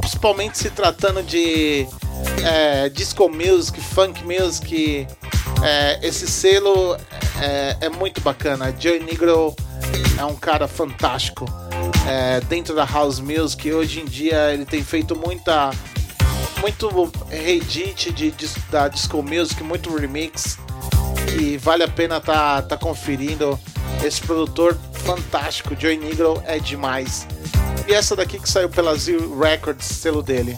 principalmente 0.00 0.58
se 0.58 0.70
tratando 0.70 1.22
de 1.22 1.86
é, 2.44 2.88
disco 2.88 3.28
music, 3.28 3.80
funk 3.80 4.22
music. 4.24 5.06
É, 5.62 5.98
esse 6.02 6.26
selo 6.26 6.96
é, 7.40 7.76
é, 7.80 7.88
muito 7.88 8.20
bacana. 8.20 8.74
Joey 8.78 9.00
Negro 9.00 9.54
é 10.18 10.24
um 10.24 10.34
cara 10.34 10.68
fantástico 10.68 11.46
é, 12.06 12.40
dentro 12.42 12.74
da 12.74 12.84
house 12.84 13.20
music. 13.20 13.72
Hoje 13.72 14.00
em 14.00 14.04
dia 14.04 14.52
ele 14.52 14.64
tem 14.64 14.82
feito 14.82 15.16
muita, 15.16 15.70
muito 16.60 17.12
reedit 17.28 18.12
de, 18.12 18.30
de, 18.30 18.48
da 18.70 18.88
disco 18.88 19.22
music, 19.22 19.62
muito 19.62 19.94
remix. 19.94 20.58
E 21.38 21.56
vale 21.58 21.82
a 21.82 21.88
pena 21.88 22.20
tá, 22.20 22.62
tá 22.62 22.76
conferindo. 22.76 23.58
Esse 24.04 24.20
produtor 24.20 24.76
fantástico, 24.92 25.74
Joey 25.78 25.96
Negro, 25.96 26.42
é 26.46 26.58
demais. 26.58 27.26
E 27.88 27.94
essa 27.94 28.16
daqui 28.16 28.38
que 28.38 28.48
saiu 28.48 28.68
pela 28.68 28.94
Z 28.96 29.16
Records, 29.40 29.86
selo 29.86 30.22
dele. 30.22 30.56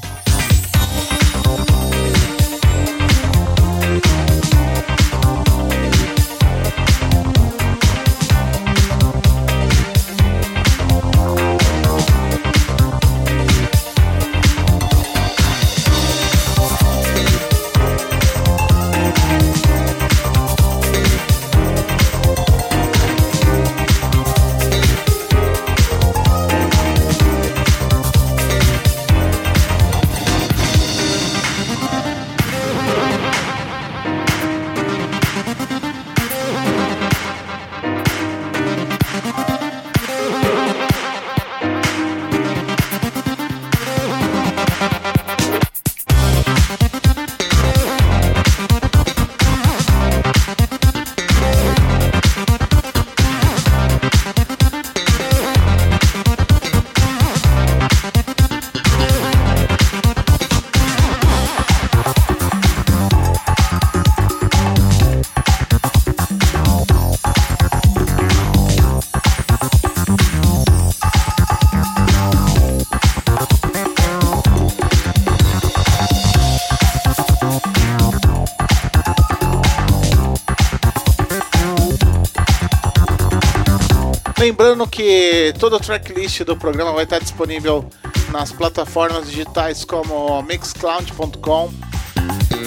Toda 85.59 85.76
a 85.76 85.80
tracklist 85.80 86.44
do 86.44 86.56
programa 86.56 86.92
vai 86.92 87.02
estar 87.02 87.18
disponível 87.18 87.84
nas 88.30 88.52
plataformas 88.52 89.28
digitais 89.28 89.84
como 89.84 90.40
mixcloud.com 90.42 91.72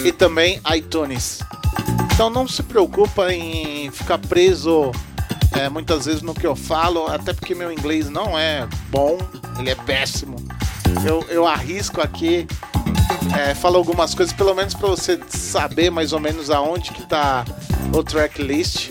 e 0.04 0.12
também 0.12 0.60
iTunes. 0.74 1.40
Então 2.12 2.28
não 2.28 2.46
se 2.46 2.62
preocupa 2.62 3.32
em 3.32 3.90
ficar 3.90 4.18
preso 4.18 4.92
é, 5.52 5.70
muitas 5.70 6.04
vezes 6.04 6.20
no 6.20 6.34
que 6.34 6.46
eu 6.46 6.54
falo, 6.54 7.06
até 7.06 7.32
porque 7.32 7.54
meu 7.54 7.72
inglês 7.72 8.10
não 8.10 8.38
é 8.38 8.68
bom, 8.90 9.16
ele 9.58 9.70
é 9.70 9.74
péssimo. 9.74 10.36
Eu, 11.06 11.24
eu 11.30 11.46
arrisco 11.46 12.02
aqui, 12.02 12.46
é, 13.38 13.54
falo 13.54 13.78
algumas 13.78 14.14
coisas, 14.14 14.34
pelo 14.34 14.54
menos 14.54 14.74
para 14.74 14.88
você 14.88 15.18
saber 15.28 15.90
mais 15.90 16.12
ou 16.12 16.20
menos 16.20 16.50
aonde 16.50 16.90
que 16.92 17.06
tá 17.06 17.44
o 17.94 18.02
tracklist. 18.02 18.90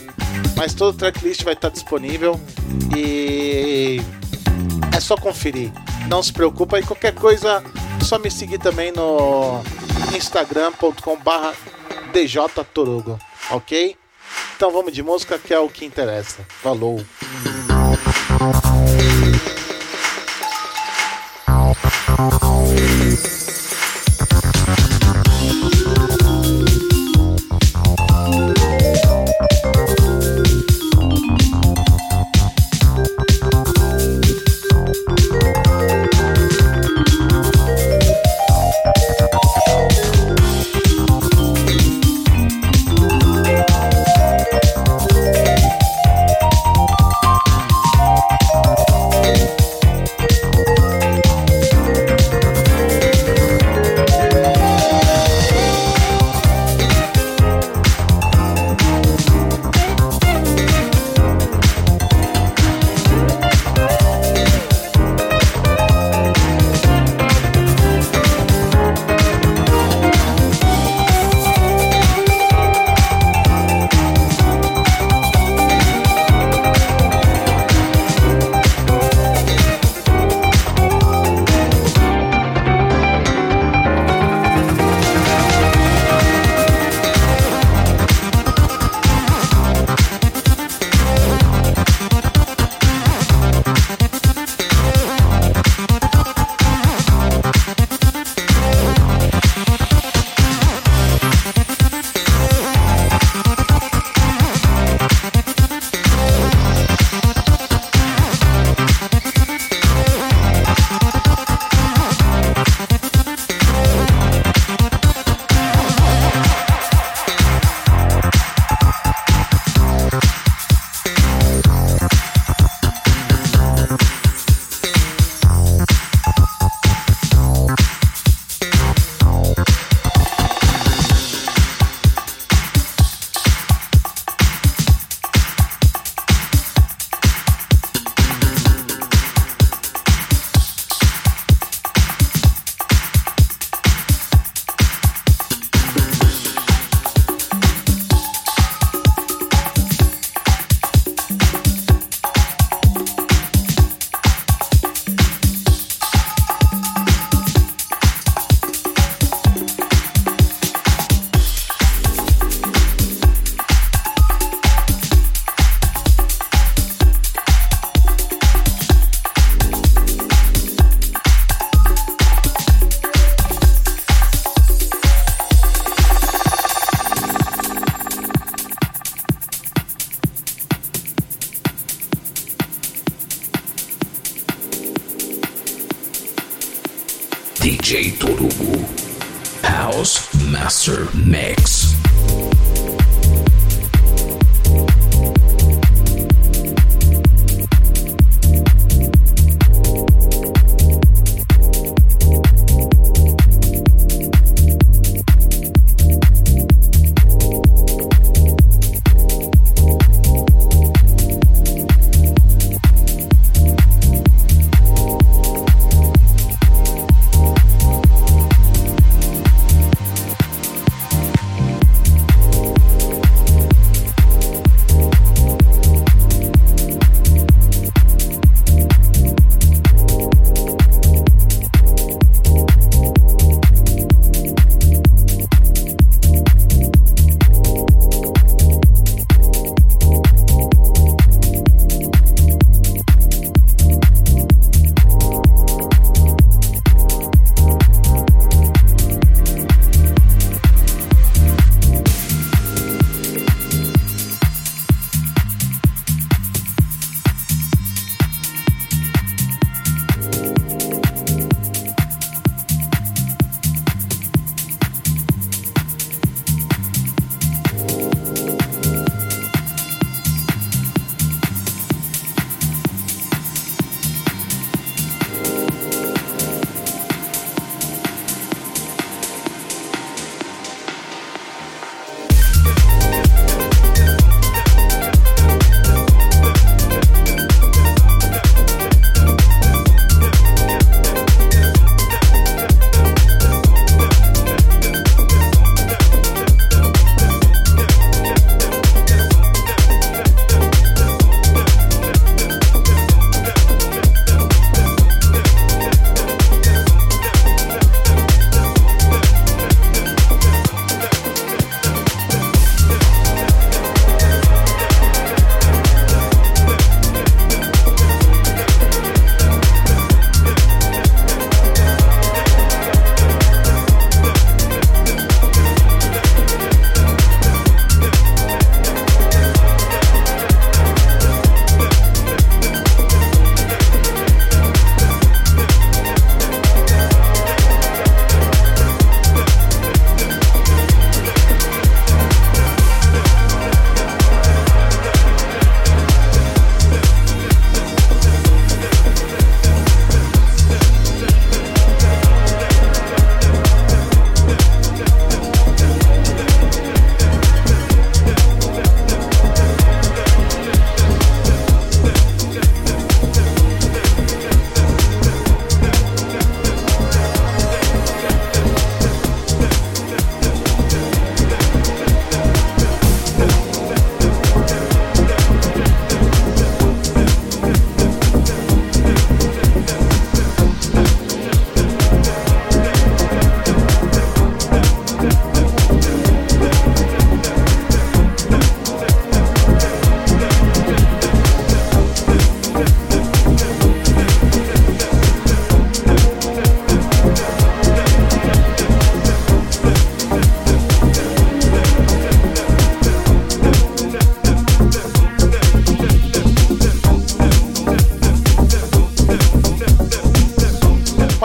Mas 0.55 0.73
todo 0.73 0.95
o 0.95 0.97
tracklist 0.97 1.43
vai 1.43 1.53
estar 1.53 1.69
disponível 1.69 2.39
e 2.95 3.40
só 5.11 5.17
conferir. 5.17 5.71
Não 6.07 6.23
se 6.23 6.31
preocupa 6.31 6.79
e 6.79 6.83
qualquer 6.83 7.13
coisa, 7.13 7.61
só 8.01 8.17
me 8.17 8.31
seguir 8.31 8.59
também 8.59 8.93
no 8.93 9.61
instagram.com/barra 10.15 11.53
djtorugo, 12.13 13.19
ok? 13.49 13.97
Então 14.55 14.71
vamos 14.71 14.93
de 14.93 15.03
música 15.03 15.37
que 15.37 15.53
é 15.53 15.59
o 15.59 15.67
que 15.67 15.83
interessa. 15.83 16.45
Falou! 16.61 17.03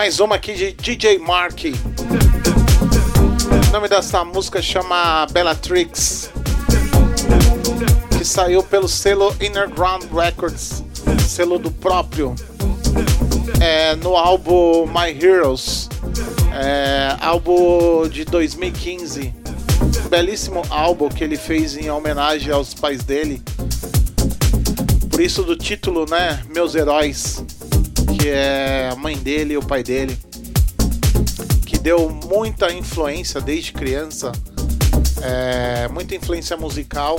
Mais 0.07 0.20
uma 0.20 0.37
aqui 0.37 0.55
de 0.55 0.70
DJ 0.70 1.19
Mark. 1.19 1.65
O 3.66 3.73
nome 3.73 3.89
dessa 3.89 4.24
música 4.24 4.62
chama 4.62 5.27
Bellatrix, 5.33 6.31
que 8.16 8.24
saiu 8.24 8.62
pelo 8.62 8.87
selo 8.87 9.35
Innerground 9.41 10.05
Records, 10.12 10.85
selo 11.27 11.59
do 11.59 11.73
próprio, 11.73 12.37
é, 13.61 13.97
no 13.97 14.16
álbum 14.16 14.87
My 14.87 15.11
Heroes, 15.11 15.89
é, 16.55 17.16
álbum 17.20 18.09
de 18.09 18.24
2015. 18.24 19.35
Belíssimo 20.09 20.62
álbum 20.70 21.09
que 21.09 21.24
ele 21.24 21.37
fez 21.37 21.77
em 21.77 21.91
homenagem 21.91 22.53
aos 22.53 22.74
pais 22.74 23.03
dele. 23.03 23.43
Por 25.11 25.20
isso 25.20 25.43
do 25.43 25.57
título, 25.57 26.07
né? 26.09 26.45
Meus 26.55 26.77
Heróis, 26.77 27.45
que 28.27 28.31
é 28.31 28.89
a 28.90 28.97
mãe 28.97 29.16
dele 29.16 29.55
e 29.55 29.57
o 29.57 29.62
pai 29.62 29.85
dele 29.85 30.19
deu 31.81 32.11
muita 32.11 32.73
influência 32.73 33.40
desde 33.40 33.73
criança, 33.73 34.32
é, 35.23 35.86
muita 35.86 36.16
influência 36.16 36.57
musical. 36.57 37.16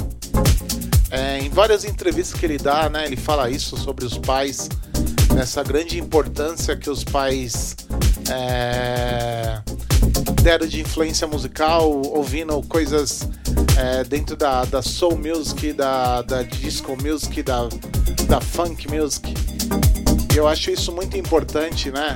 É, 1.09 1.39
em 1.39 1.47
várias 1.47 1.85
entrevistas 1.85 2.37
que 2.37 2.45
ele 2.45 2.57
dá, 2.57 2.89
né, 2.89 3.05
ele 3.05 3.15
fala 3.15 3.49
isso 3.49 3.77
sobre 3.77 4.03
os 4.03 4.17
pais, 4.17 4.67
essa 5.39 5.63
grande 5.63 5.97
importância 5.97 6.75
que 6.75 6.89
os 6.89 7.05
pais 7.05 7.77
é, 8.29 9.61
deram 10.43 10.67
de 10.67 10.81
influência 10.81 11.25
musical, 11.25 11.89
ouvindo 11.89 12.61
coisas 12.63 13.29
é, 13.77 14.03
dentro 14.03 14.35
da, 14.35 14.65
da 14.65 14.81
soul 14.81 15.17
music, 15.17 15.71
da, 15.71 16.21
da 16.23 16.43
disco 16.43 16.97
music, 17.01 17.41
da, 17.41 17.69
da 18.27 18.41
funk 18.41 18.85
music. 18.93 19.33
Eu 20.37 20.47
acho 20.47 20.69
isso 20.69 20.91
muito 20.91 21.17
importante, 21.17 21.89
né? 21.89 22.15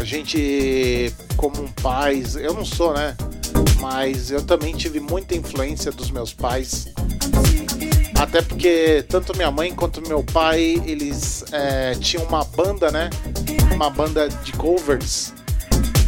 A 0.00 0.02
gente, 0.02 1.12
como 1.36 1.62
um 1.62 1.68
pai, 1.68 2.22
eu 2.36 2.54
não 2.54 2.64
sou, 2.64 2.94
né? 2.94 3.14
Mas 3.78 4.30
eu 4.30 4.42
também 4.42 4.74
tive 4.74 4.98
muita 4.98 5.36
influência 5.36 5.92
dos 5.92 6.10
meus 6.10 6.32
pais. 6.32 6.88
Até 8.18 8.40
porque 8.40 9.04
tanto 9.10 9.36
minha 9.36 9.50
mãe 9.50 9.74
quanto 9.74 10.00
meu 10.08 10.24
pai, 10.24 10.82
eles 10.86 11.44
é, 11.52 11.94
tinham 11.96 12.24
uma 12.24 12.44
banda, 12.44 12.90
né? 12.90 13.10
Uma 13.74 13.90
banda 13.90 14.26
de 14.30 14.52
covers. 14.52 15.34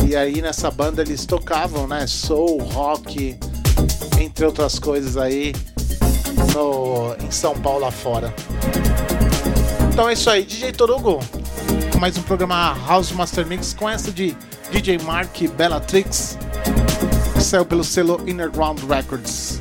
E 0.08 0.16
aí 0.16 0.40
nessa 0.40 0.70
banda 0.70 1.02
eles 1.02 1.26
tocavam, 1.26 1.86
né? 1.86 2.06
Soul, 2.06 2.62
rock, 2.62 3.38
entre 4.18 4.46
outras 4.46 4.78
coisas 4.78 5.18
aí 5.18 5.52
no, 6.54 7.14
em 7.22 7.30
São 7.30 7.52
Paulo 7.60 7.84
afora. 7.84 8.32
Então 9.94 10.08
é 10.08 10.14
isso 10.14 10.28
aí, 10.28 10.44
DJ 10.44 10.72
Torugo 10.72 11.20
mais 12.00 12.18
um 12.18 12.22
programa 12.22 12.76
House 12.86 13.12
Master 13.12 13.46
Mix 13.46 13.72
com 13.72 13.88
essa 13.88 14.10
de 14.10 14.36
DJ 14.72 14.98
Mark 14.98 15.40
Bellatrix, 15.56 16.36
que 17.32 17.40
saiu 17.40 17.64
pelo 17.64 17.84
selo 17.84 18.20
Innerground 18.26 18.80
Records. 18.88 19.60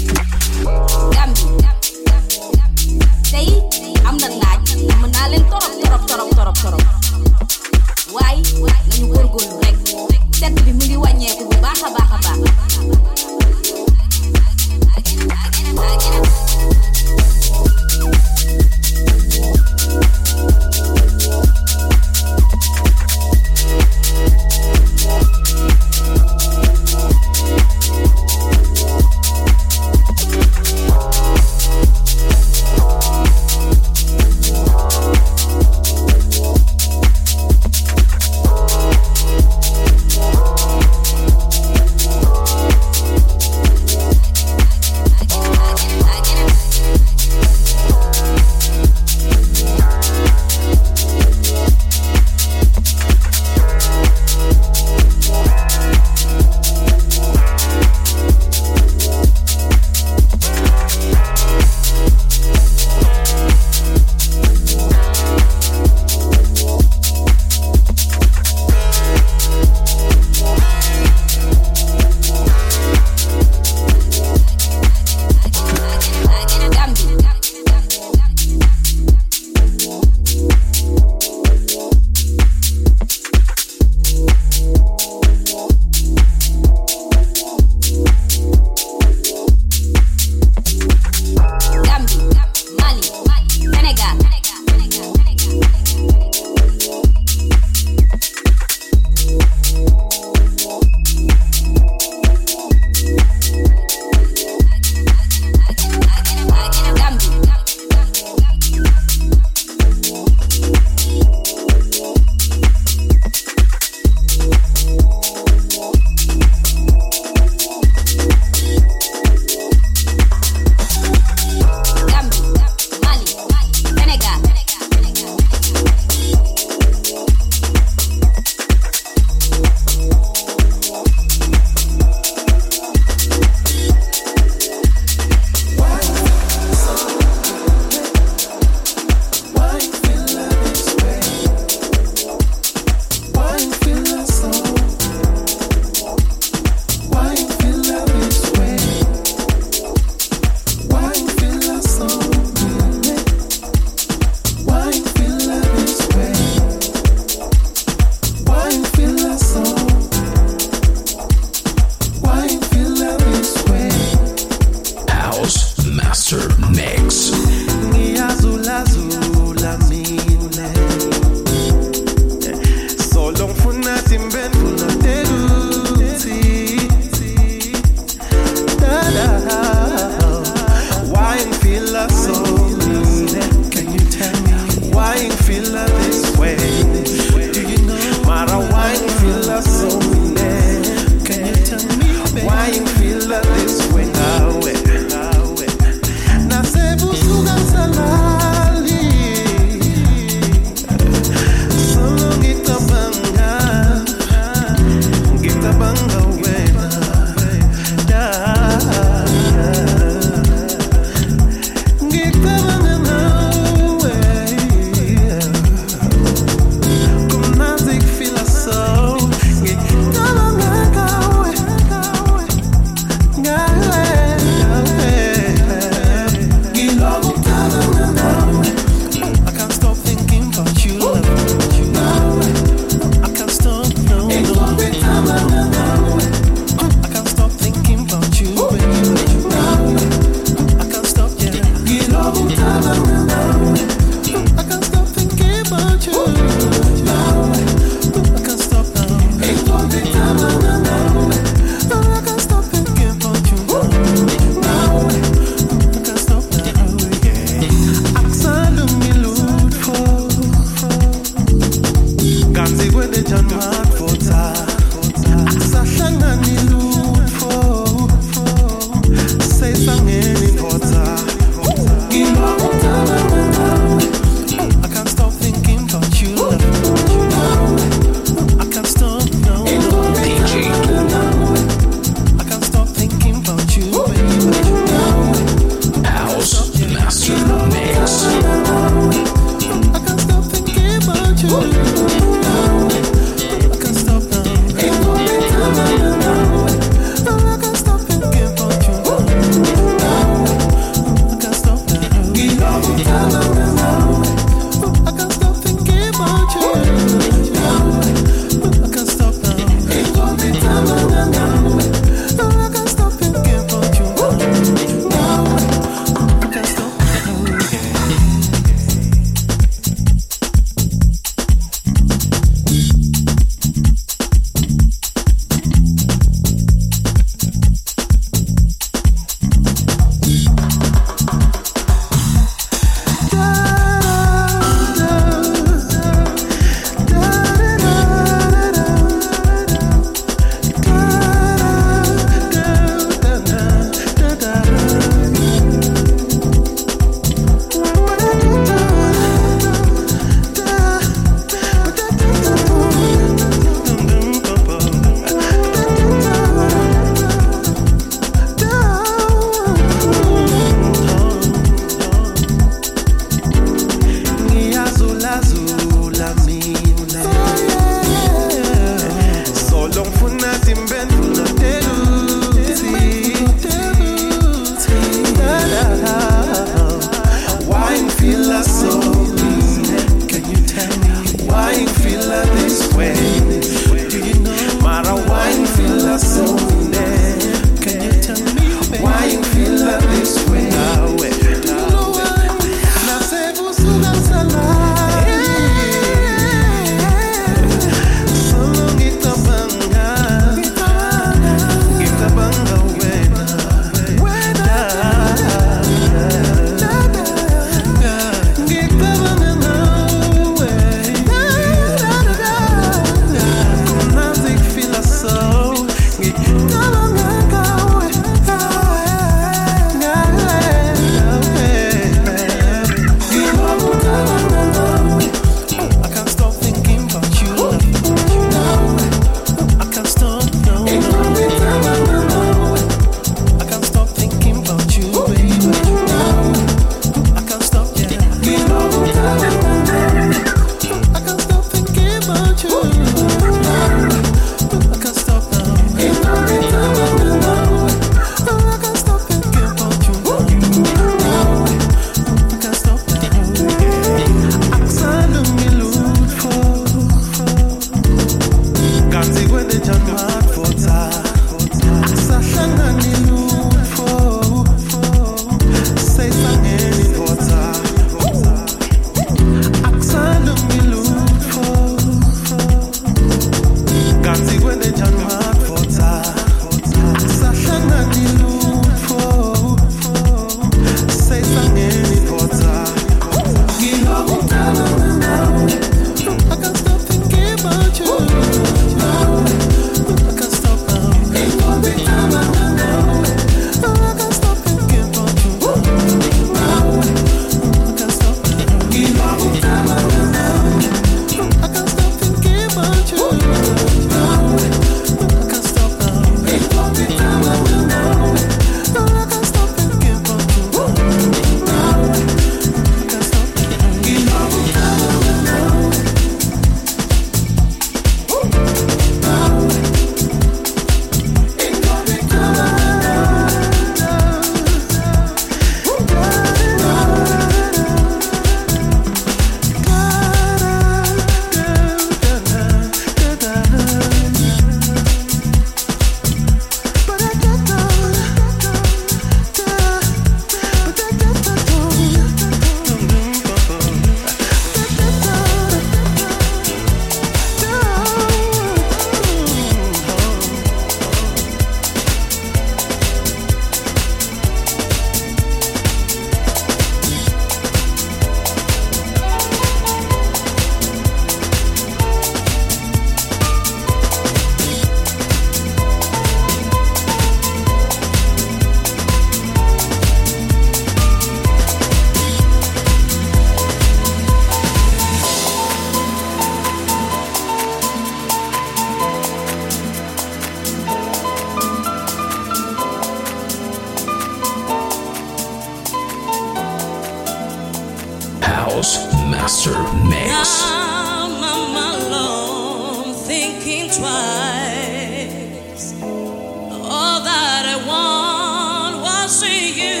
Master 589.66 590.06
Mix. 590.08 590.60
Now 590.60 591.26
I'm 591.42 591.76
alone, 591.94 593.14
thinking 593.14 593.88
twice. 593.90 595.84
All 596.02 597.20
that 597.20 597.64
I 597.66 597.76
want 597.86 599.02
was 599.02 599.42
you 599.42 600.00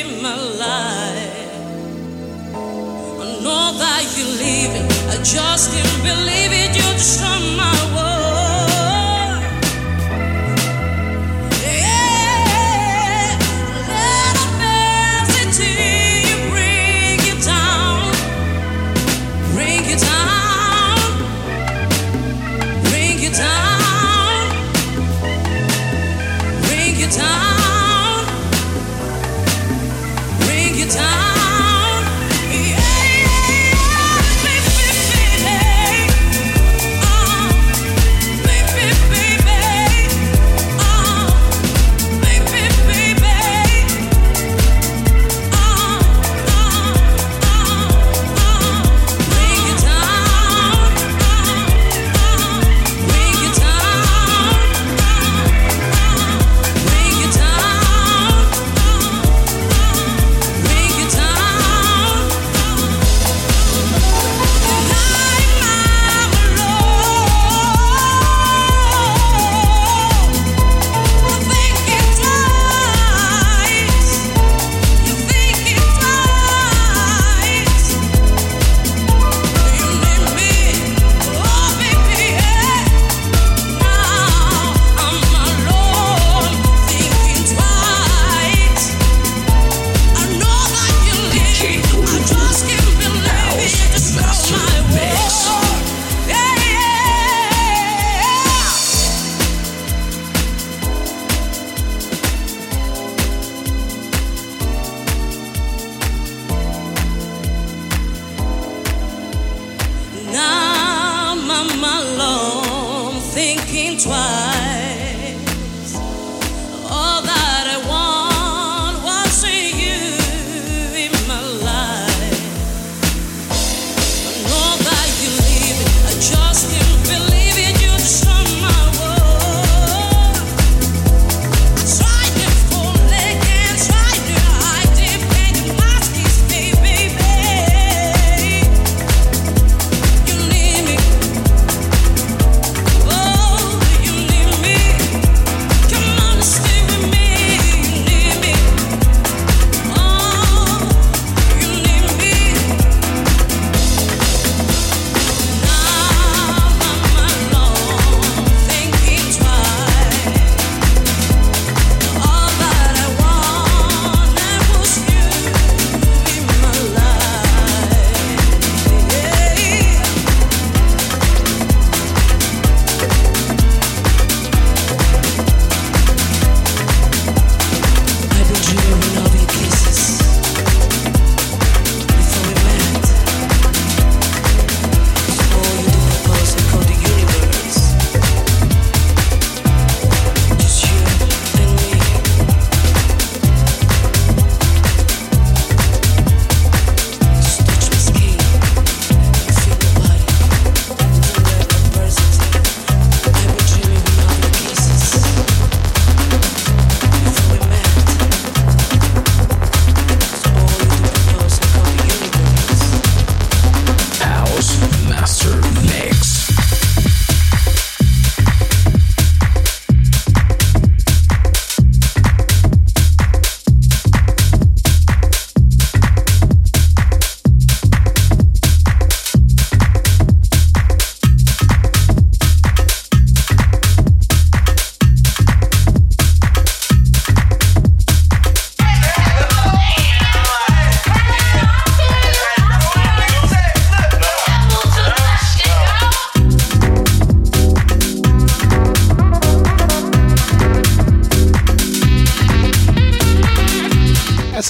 in 0.00 0.22
my 0.22 0.36
life. 0.36 1.50
I 3.20 3.40
know 3.42 3.72
that 3.78 4.02
you're 4.16 4.34
leaving, 4.38 4.88
I 5.10 5.16
just 5.22 5.72
can't 5.72 6.02
believe. 6.02 6.41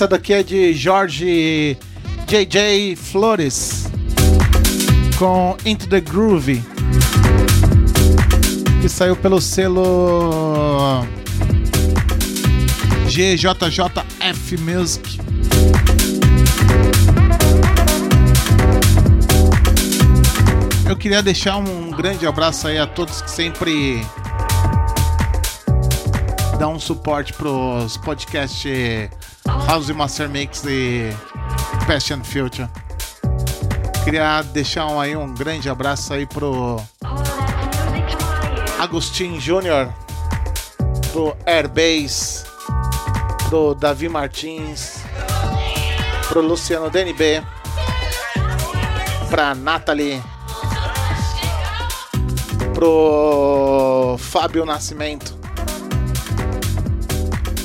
Essa 0.02 0.08
daqui 0.08 0.32
é 0.32 0.42
de 0.42 0.74
Jorge 0.74 1.78
JJ 2.26 2.96
Flores 2.96 3.86
com 5.16 5.56
Into 5.64 5.86
the 5.86 6.00
Groove, 6.00 6.60
que 8.80 8.88
saiu 8.88 9.14
pelo 9.14 9.40
selo 9.40 11.06
GJJF 13.06 14.56
Music. 14.58 15.20
Eu 20.90 20.96
queria 20.96 21.22
deixar 21.22 21.58
um 21.58 21.92
grande 21.92 22.26
abraço 22.26 22.66
aí 22.66 22.76
a 22.76 22.88
todos 22.88 23.22
que 23.22 23.30
sempre 23.30 24.04
dão 26.58 26.72
um 26.72 26.80
suporte 26.80 27.32
pros 27.34 27.96
podcasts 27.98 29.21
House 29.72 29.88
Master 29.88 30.28
Mix 30.28 30.64
e 30.66 31.08
Past 31.86 32.12
and 32.12 32.22
Future. 32.24 32.68
Queria 34.04 34.42
deixar 34.42 34.86
um, 34.86 35.00
aí 35.00 35.16
um 35.16 35.32
grande 35.32 35.70
abraço 35.70 36.12
aí 36.12 36.26
pro 36.26 36.76
Agostinho 38.78 39.40
Júnior, 39.40 39.90
pro 41.10 41.34
Airbase, 41.46 42.44
pro 43.48 43.74
Davi 43.74 44.10
Martins, 44.10 45.02
pro 46.28 46.42
Luciano 46.42 46.90
DNB, 46.90 47.42
pra 49.30 49.54
Nathalie, 49.54 50.22
pro 52.74 54.16
Fábio 54.18 54.66
Nascimento, 54.66 55.34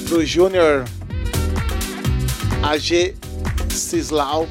pro 0.07 0.25
Júnior 0.25 0.85
AG 2.67 3.15
Cislau, 3.69 4.45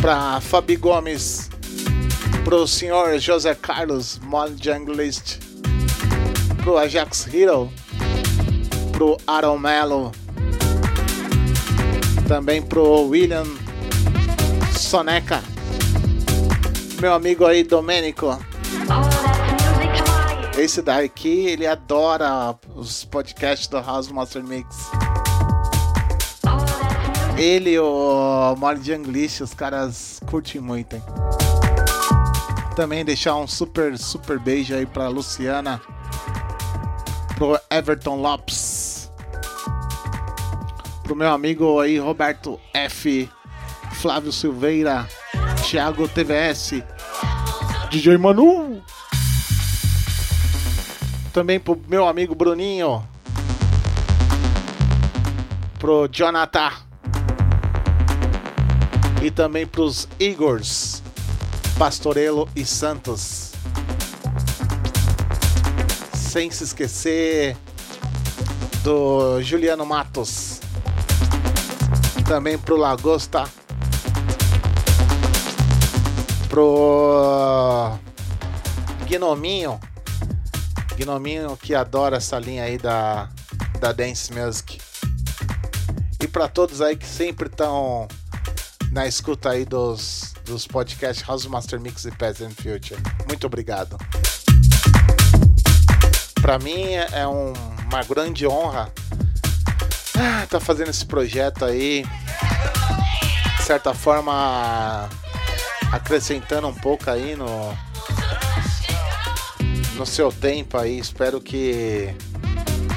pra 0.00 0.40
Fabi 0.40 0.74
Gomes, 0.74 1.48
pro 2.44 2.66
senhor 2.66 3.20
José 3.20 3.54
Carlos 3.54 4.18
Mon 4.24 4.48
Junglist, 4.60 5.38
pro 6.64 6.76
Ajax 6.76 7.32
Hero, 7.32 7.72
pro 8.90 9.16
Aaron 9.28 9.58
Mello, 9.58 10.10
também 12.26 12.60
pro 12.60 13.02
William 13.02 13.46
Soneca, 14.76 15.40
meu 17.00 17.14
amigo 17.14 17.46
aí 17.46 17.62
Domênico. 17.62 18.36
Esse 20.58 20.82
daqui, 20.82 21.46
ele 21.46 21.64
adora 21.64 22.58
os 22.74 23.04
podcasts 23.04 23.68
do 23.68 23.80
House 23.80 24.08
Master 24.08 24.42
Mix. 24.42 24.90
Ele 27.36 27.70
e 27.70 27.78
o 27.78 28.54
Molly 28.56 28.92
English, 28.92 29.42
os 29.42 29.54
caras 29.54 30.20
curtem 30.26 30.60
muito, 30.60 30.96
hein? 30.96 31.02
Também 32.76 33.04
deixar 33.04 33.36
um 33.36 33.46
super, 33.46 33.98
super 33.98 34.38
beijo 34.38 34.74
aí 34.74 34.86
pra 34.86 35.08
Luciana, 35.08 35.80
pro 37.36 37.58
Everton 37.70 38.16
Lopes, 38.20 39.10
pro 41.02 41.16
meu 41.16 41.30
amigo 41.30 41.80
aí 41.80 41.98
Roberto 41.98 42.58
F, 42.72 43.28
Flávio 43.94 44.32
Silveira, 44.32 45.06
Thiago 45.68 46.08
TVS, 46.08 46.82
DJ 47.90 48.16
Manu. 48.16 48.82
Também 51.32 51.58
pro 51.58 51.80
meu 51.88 52.06
amigo 52.06 52.34
Bruninho. 52.34 53.06
Pro 55.78 56.06
Jonathan. 56.08 56.91
E 59.22 59.30
também 59.30 59.64
pros 59.64 60.08
Igors. 60.18 61.00
Pastorello 61.78 62.48
e 62.56 62.66
Santos. 62.66 63.52
Sem 66.12 66.50
se 66.50 66.64
esquecer 66.64 67.56
do 68.82 69.40
Juliano 69.40 69.86
Matos. 69.86 70.60
Também 72.26 72.58
pro 72.58 72.76
Lagosta. 72.76 73.48
Pro 76.48 77.96
Gnominho. 79.08 79.78
Gnominho 80.96 81.56
que 81.56 81.76
adora 81.76 82.16
essa 82.16 82.40
linha 82.40 82.64
aí 82.64 82.76
da, 82.76 83.28
da 83.78 83.92
Dance 83.92 84.32
Music. 84.32 84.80
E 86.20 86.26
para 86.26 86.48
todos 86.48 86.80
aí 86.80 86.96
que 86.96 87.06
sempre 87.06 87.46
estão 87.46 88.08
na 88.92 89.06
escuta 89.06 89.50
aí 89.50 89.64
dos, 89.64 90.34
dos 90.44 90.66
podcasts 90.66 91.26
House 91.26 91.46
Master 91.46 91.80
Mix 91.80 92.04
e 92.04 92.10
Past 92.10 92.44
and 92.44 92.50
Future. 92.50 93.00
Muito 93.26 93.46
obrigado. 93.46 93.96
Para 96.40 96.58
mim 96.58 96.92
é 96.92 97.26
um, 97.26 97.52
uma 97.86 98.04
grande 98.04 98.46
honra 98.46 98.92
ah, 100.14 100.46
tá 100.48 100.60
fazendo 100.60 100.90
esse 100.90 101.06
projeto 101.06 101.64
aí. 101.64 102.04
De 103.56 103.62
certa 103.64 103.94
forma 103.94 105.08
acrescentando 105.90 106.68
um 106.68 106.74
pouco 106.74 107.10
aí 107.10 107.34
no 107.34 107.76
no 109.96 110.04
seu 110.04 110.30
tempo 110.30 110.76
aí. 110.76 110.98
Espero 110.98 111.40
que 111.40 112.14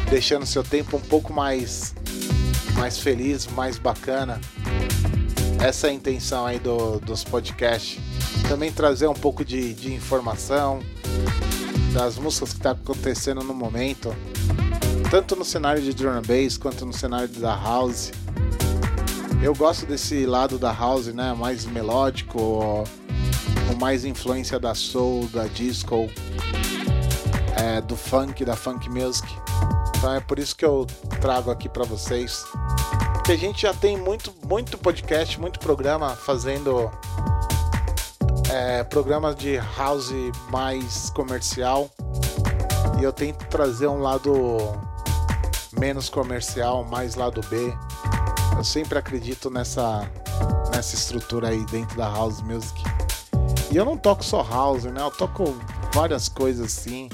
deixando 0.09 0.45
seu 0.45 0.63
tempo 0.63 0.97
um 0.97 1.01
pouco 1.01 1.31
mais 1.31 1.95
mais 2.73 2.99
feliz, 2.99 3.47
mais 3.47 3.77
bacana. 3.77 4.41
Essa 5.59 5.87
é 5.87 5.89
a 5.89 5.93
intenção 5.93 6.45
aí 6.45 6.59
do, 6.59 6.99
dos 6.99 7.23
podcasts. 7.23 7.99
Também 8.47 8.71
trazer 8.71 9.07
um 9.07 9.13
pouco 9.13 9.43
de, 9.43 9.73
de 9.73 9.93
informação 9.93 10.79
das 11.93 12.17
músicas 12.17 12.53
que 12.53 12.59
tá 12.59 12.71
acontecendo 12.71 13.41
no 13.41 13.53
momento, 13.53 14.15
tanto 15.09 15.35
no 15.35 15.45
cenário 15.45 15.81
de 15.81 15.93
drum 15.93 16.21
bass 16.21 16.57
quanto 16.57 16.85
no 16.85 16.93
cenário 16.93 17.29
da 17.29 17.55
house. 17.55 18.11
Eu 19.41 19.55
gosto 19.55 19.85
desse 19.85 20.25
lado 20.25 20.57
da 20.59 20.71
house, 20.71 21.07
né, 21.07 21.33
mais 21.33 21.65
melódico, 21.65 22.83
com 23.67 23.75
mais 23.79 24.05
influência 24.05 24.59
da 24.59 24.75
soul, 24.75 25.27
da 25.27 25.45
disco, 25.45 26.09
é, 27.55 27.81
do 27.81 27.95
funk, 27.95 28.43
da 28.43 28.55
funk 28.55 28.89
music. 28.89 29.27
Então 29.97 30.13
é 30.13 30.19
por 30.19 30.37
isso 30.37 30.55
que 30.55 30.65
eu 30.65 30.85
trago 31.21 31.49
aqui 31.49 31.69
para 31.69 31.85
vocês. 31.85 32.43
Porque 33.25 33.33
a 33.33 33.37
gente 33.39 33.63
já 33.63 33.73
tem 33.73 33.97
muito, 33.97 34.31
muito 34.45 34.77
podcast, 34.77 35.41
muito 35.41 35.57
programa 35.57 36.11
fazendo 36.15 36.91
é, 38.53 38.83
programas 38.83 39.35
de 39.35 39.57
house 39.75 40.13
mais 40.51 41.09
comercial. 41.09 41.89
E 42.99 43.03
eu 43.03 43.11
tento 43.11 43.43
trazer 43.47 43.87
um 43.87 43.99
lado 43.99 44.59
menos 45.79 46.07
comercial, 46.07 46.83
mais 46.83 47.15
lado 47.15 47.41
B. 47.49 47.73
Eu 48.55 48.63
sempre 48.63 48.99
acredito 48.99 49.49
nessa, 49.49 50.07
nessa 50.71 50.93
estrutura 50.93 51.47
aí 51.47 51.65
dentro 51.65 51.97
da 51.97 52.07
house 52.07 52.43
music. 52.43 52.79
E 53.71 53.75
eu 53.75 53.85
não 53.85 53.97
toco 53.97 54.23
só 54.23 54.43
house, 54.43 54.83
né? 54.83 55.01
Eu 55.01 55.09
toco 55.09 55.57
várias 55.91 56.29
coisas 56.29 56.77
assim 56.77 57.09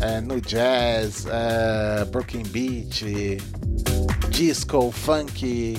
é, 0.00 0.22
no 0.22 0.40
jazz, 0.40 1.26
é, 1.26 2.06
broken 2.06 2.42
beat, 2.44 3.02
disco, 4.34 4.90
funk, 4.90 5.78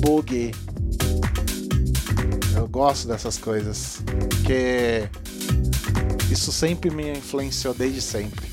boogie. 0.00 0.52
Eu 2.56 2.66
gosto 2.66 3.06
dessas 3.06 3.38
coisas, 3.38 4.02
porque 4.28 5.08
isso 6.32 6.50
sempre 6.50 6.90
me 6.90 7.12
influenciou 7.12 7.72
desde 7.72 8.02
sempre. 8.02 8.50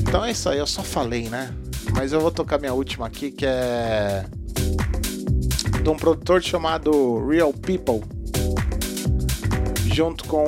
Então 0.00 0.24
é 0.24 0.30
isso 0.30 0.48
aí, 0.48 0.58
eu 0.58 0.66
só 0.68 0.84
falei, 0.84 1.28
né? 1.28 1.52
Mas 1.92 2.12
eu 2.12 2.20
vou 2.20 2.30
tocar 2.30 2.60
minha 2.60 2.72
última 2.72 3.08
aqui, 3.08 3.32
que 3.32 3.44
é 3.44 4.24
de 5.82 5.90
um 5.90 5.96
produtor 5.96 6.40
chamado 6.40 7.26
Real 7.26 7.52
People, 7.52 8.02
junto 9.92 10.24
com 10.26 10.44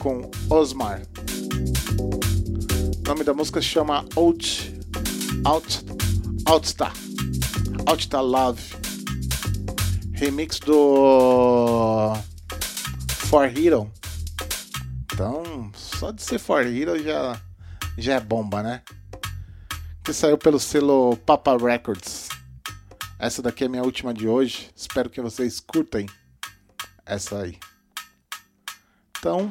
com 0.00 0.28
Osmar. 0.50 1.02
O 2.00 3.08
nome 3.08 3.22
da 3.22 3.32
música 3.32 3.60
se 3.60 3.68
chama 3.68 4.04
Out 4.16 4.71
Out 5.44 5.84
Outstar 6.46 6.92
Outstar 7.86 8.22
Love. 8.22 8.62
Remix 10.12 10.60
do 10.60 12.14
For 13.08 13.46
Hero. 13.46 13.90
Então, 15.12 15.72
só 15.74 16.12
de 16.12 16.22
ser 16.22 16.38
For 16.38 16.64
Hero 16.64 17.02
já 17.02 17.40
já 17.98 18.14
é 18.14 18.20
bomba, 18.20 18.62
né? 18.62 18.82
Que 20.04 20.12
saiu 20.12 20.38
pelo 20.38 20.60
selo 20.60 21.16
Papa 21.16 21.56
Records. 21.56 22.28
Essa 23.18 23.42
daqui 23.42 23.64
é 23.64 23.68
minha 23.68 23.82
última 23.82 24.14
de 24.14 24.28
hoje. 24.28 24.70
Espero 24.76 25.10
que 25.10 25.20
vocês 25.20 25.58
curtem 25.60 26.06
essa 27.04 27.40
aí. 27.40 27.58
Então, 29.18 29.48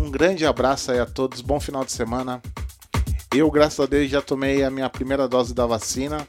um 0.00 0.10
grande 0.10 0.46
abraço 0.46 0.92
aí 0.92 0.98
a 0.98 1.06
todos, 1.06 1.40
bom 1.40 1.60
final 1.60 1.84
de 1.84 1.92
semana. 1.92 2.42
Eu, 3.34 3.50
graças 3.50 3.80
a 3.80 3.86
Deus, 3.86 4.10
já 4.10 4.22
tomei 4.22 4.64
a 4.64 4.70
minha 4.70 4.88
primeira 4.88 5.28
dose 5.28 5.54
da 5.54 5.66
vacina. 5.66 6.26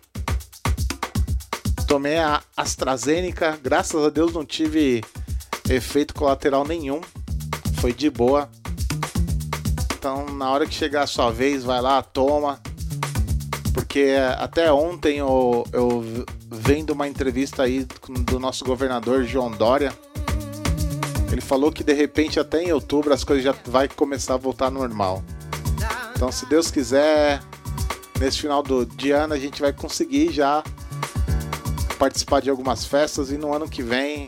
Tomei 1.88 2.18
a 2.18 2.42
AstraZeneca, 2.56 3.58
graças 3.64 4.04
a 4.04 4.10
Deus 4.10 4.34
não 4.34 4.46
tive 4.46 5.04
efeito 5.70 6.14
colateral 6.14 6.66
nenhum. 6.66 7.02
Foi 7.80 7.94
de 7.94 8.10
boa. 8.10 8.50
Então, 9.98 10.26
na 10.28 10.52
hora 10.52 10.66
que 10.66 10.74
chegar 10.74 11.04
a 11.04 11.08
sua 11.08 11.32
vez, 11.32 11.64
vai 11.64 11.82
lá, 11.82 12.02
toma. 12.02 12.60
Porque 13.74 14.16
até 14.38 14.72
ontem 14.72 15.18
eu, 15.18 15.66
eu 15.72 16.04
vendo 16.50 16.92
uma 16.92 17.08
entrevista 17.08 17.64
aí 17.64 17.88
do 18.26 18.40
nosso 18.40 18.66
governador 18.66 19.24
João 19.24 19.52
Dória 19.52 19.94
ele 21.32 21.42
falou 21.42 21.72
que 21.72 21.84
de 21.84 21.94
repente 21.94 22.40
até 22.40 22.64
em 22.64 22.72
outubro 22.72 23.14
as 23.14 23.24
coisas 23.24 23.44
já 23.44 23.54
vai 23.66 23.88
começar 23.88 24.34
a 24.34 24.38
voltar 24.38 24.72
normal. 24.72 25.24
Então, 26.20 26.34
se 26.34 26.46
Deus 26.48 26.70
quiser, 26.70 27.40
nesse 28.20 28.40
final 28.40 28.62
do, 28.62 28.86
de 28.86 29.10
ano 29.12 29.34
a 29.34 29.40
gente 29.40 29.62
vai 29.62 29.72
conseguir 29.72 30.34
já 30.34 30.62
participar 31.98 32.42
de 32.42 32.50
algumas 32.50 32.84
festas 32.84 33.32
e 33.32 33.38
no 33.38 33.54
ano 33.54 33.70
que 33.70 33.82
vem, 33.82 34.28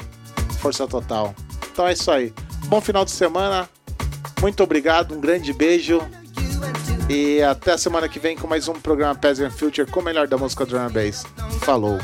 força 0.62 0.88
total. 0.88 1.36
Então 1.70 1.86
é 1.86 1.92
isso 1.92 2.10
aí. 2.10 2.34
Bom 2.68 2.80
final 2.80 3.04
de 3.04 3.12
semana. 3.12 3.70
Muito 4.40 4.64
obrigado, 4.64 5.14
um 5.14 5.20
grande 5.20 5.52
beijo. 5.52 6.00
E 7.10 7.42
até 7.42 7.74
a 7.74 7.78
semana 7.78 8.08
que 8.08 8.20
vem 8.20 8.38
com 8.38 8.48
mais 8.48 8.70
um 8.70 8.74
programa 8.74 9.14
Peasant 9.14 9.52
Future 9.52 9.86
com 9.86 10.00
o 10.00 10.04
melhor 10.04 10.30
da 10.30 10.38
música 10.38 10.66
drum 10.66 10.90
bass. 10.90 11.26
Falou. 11.60 12.00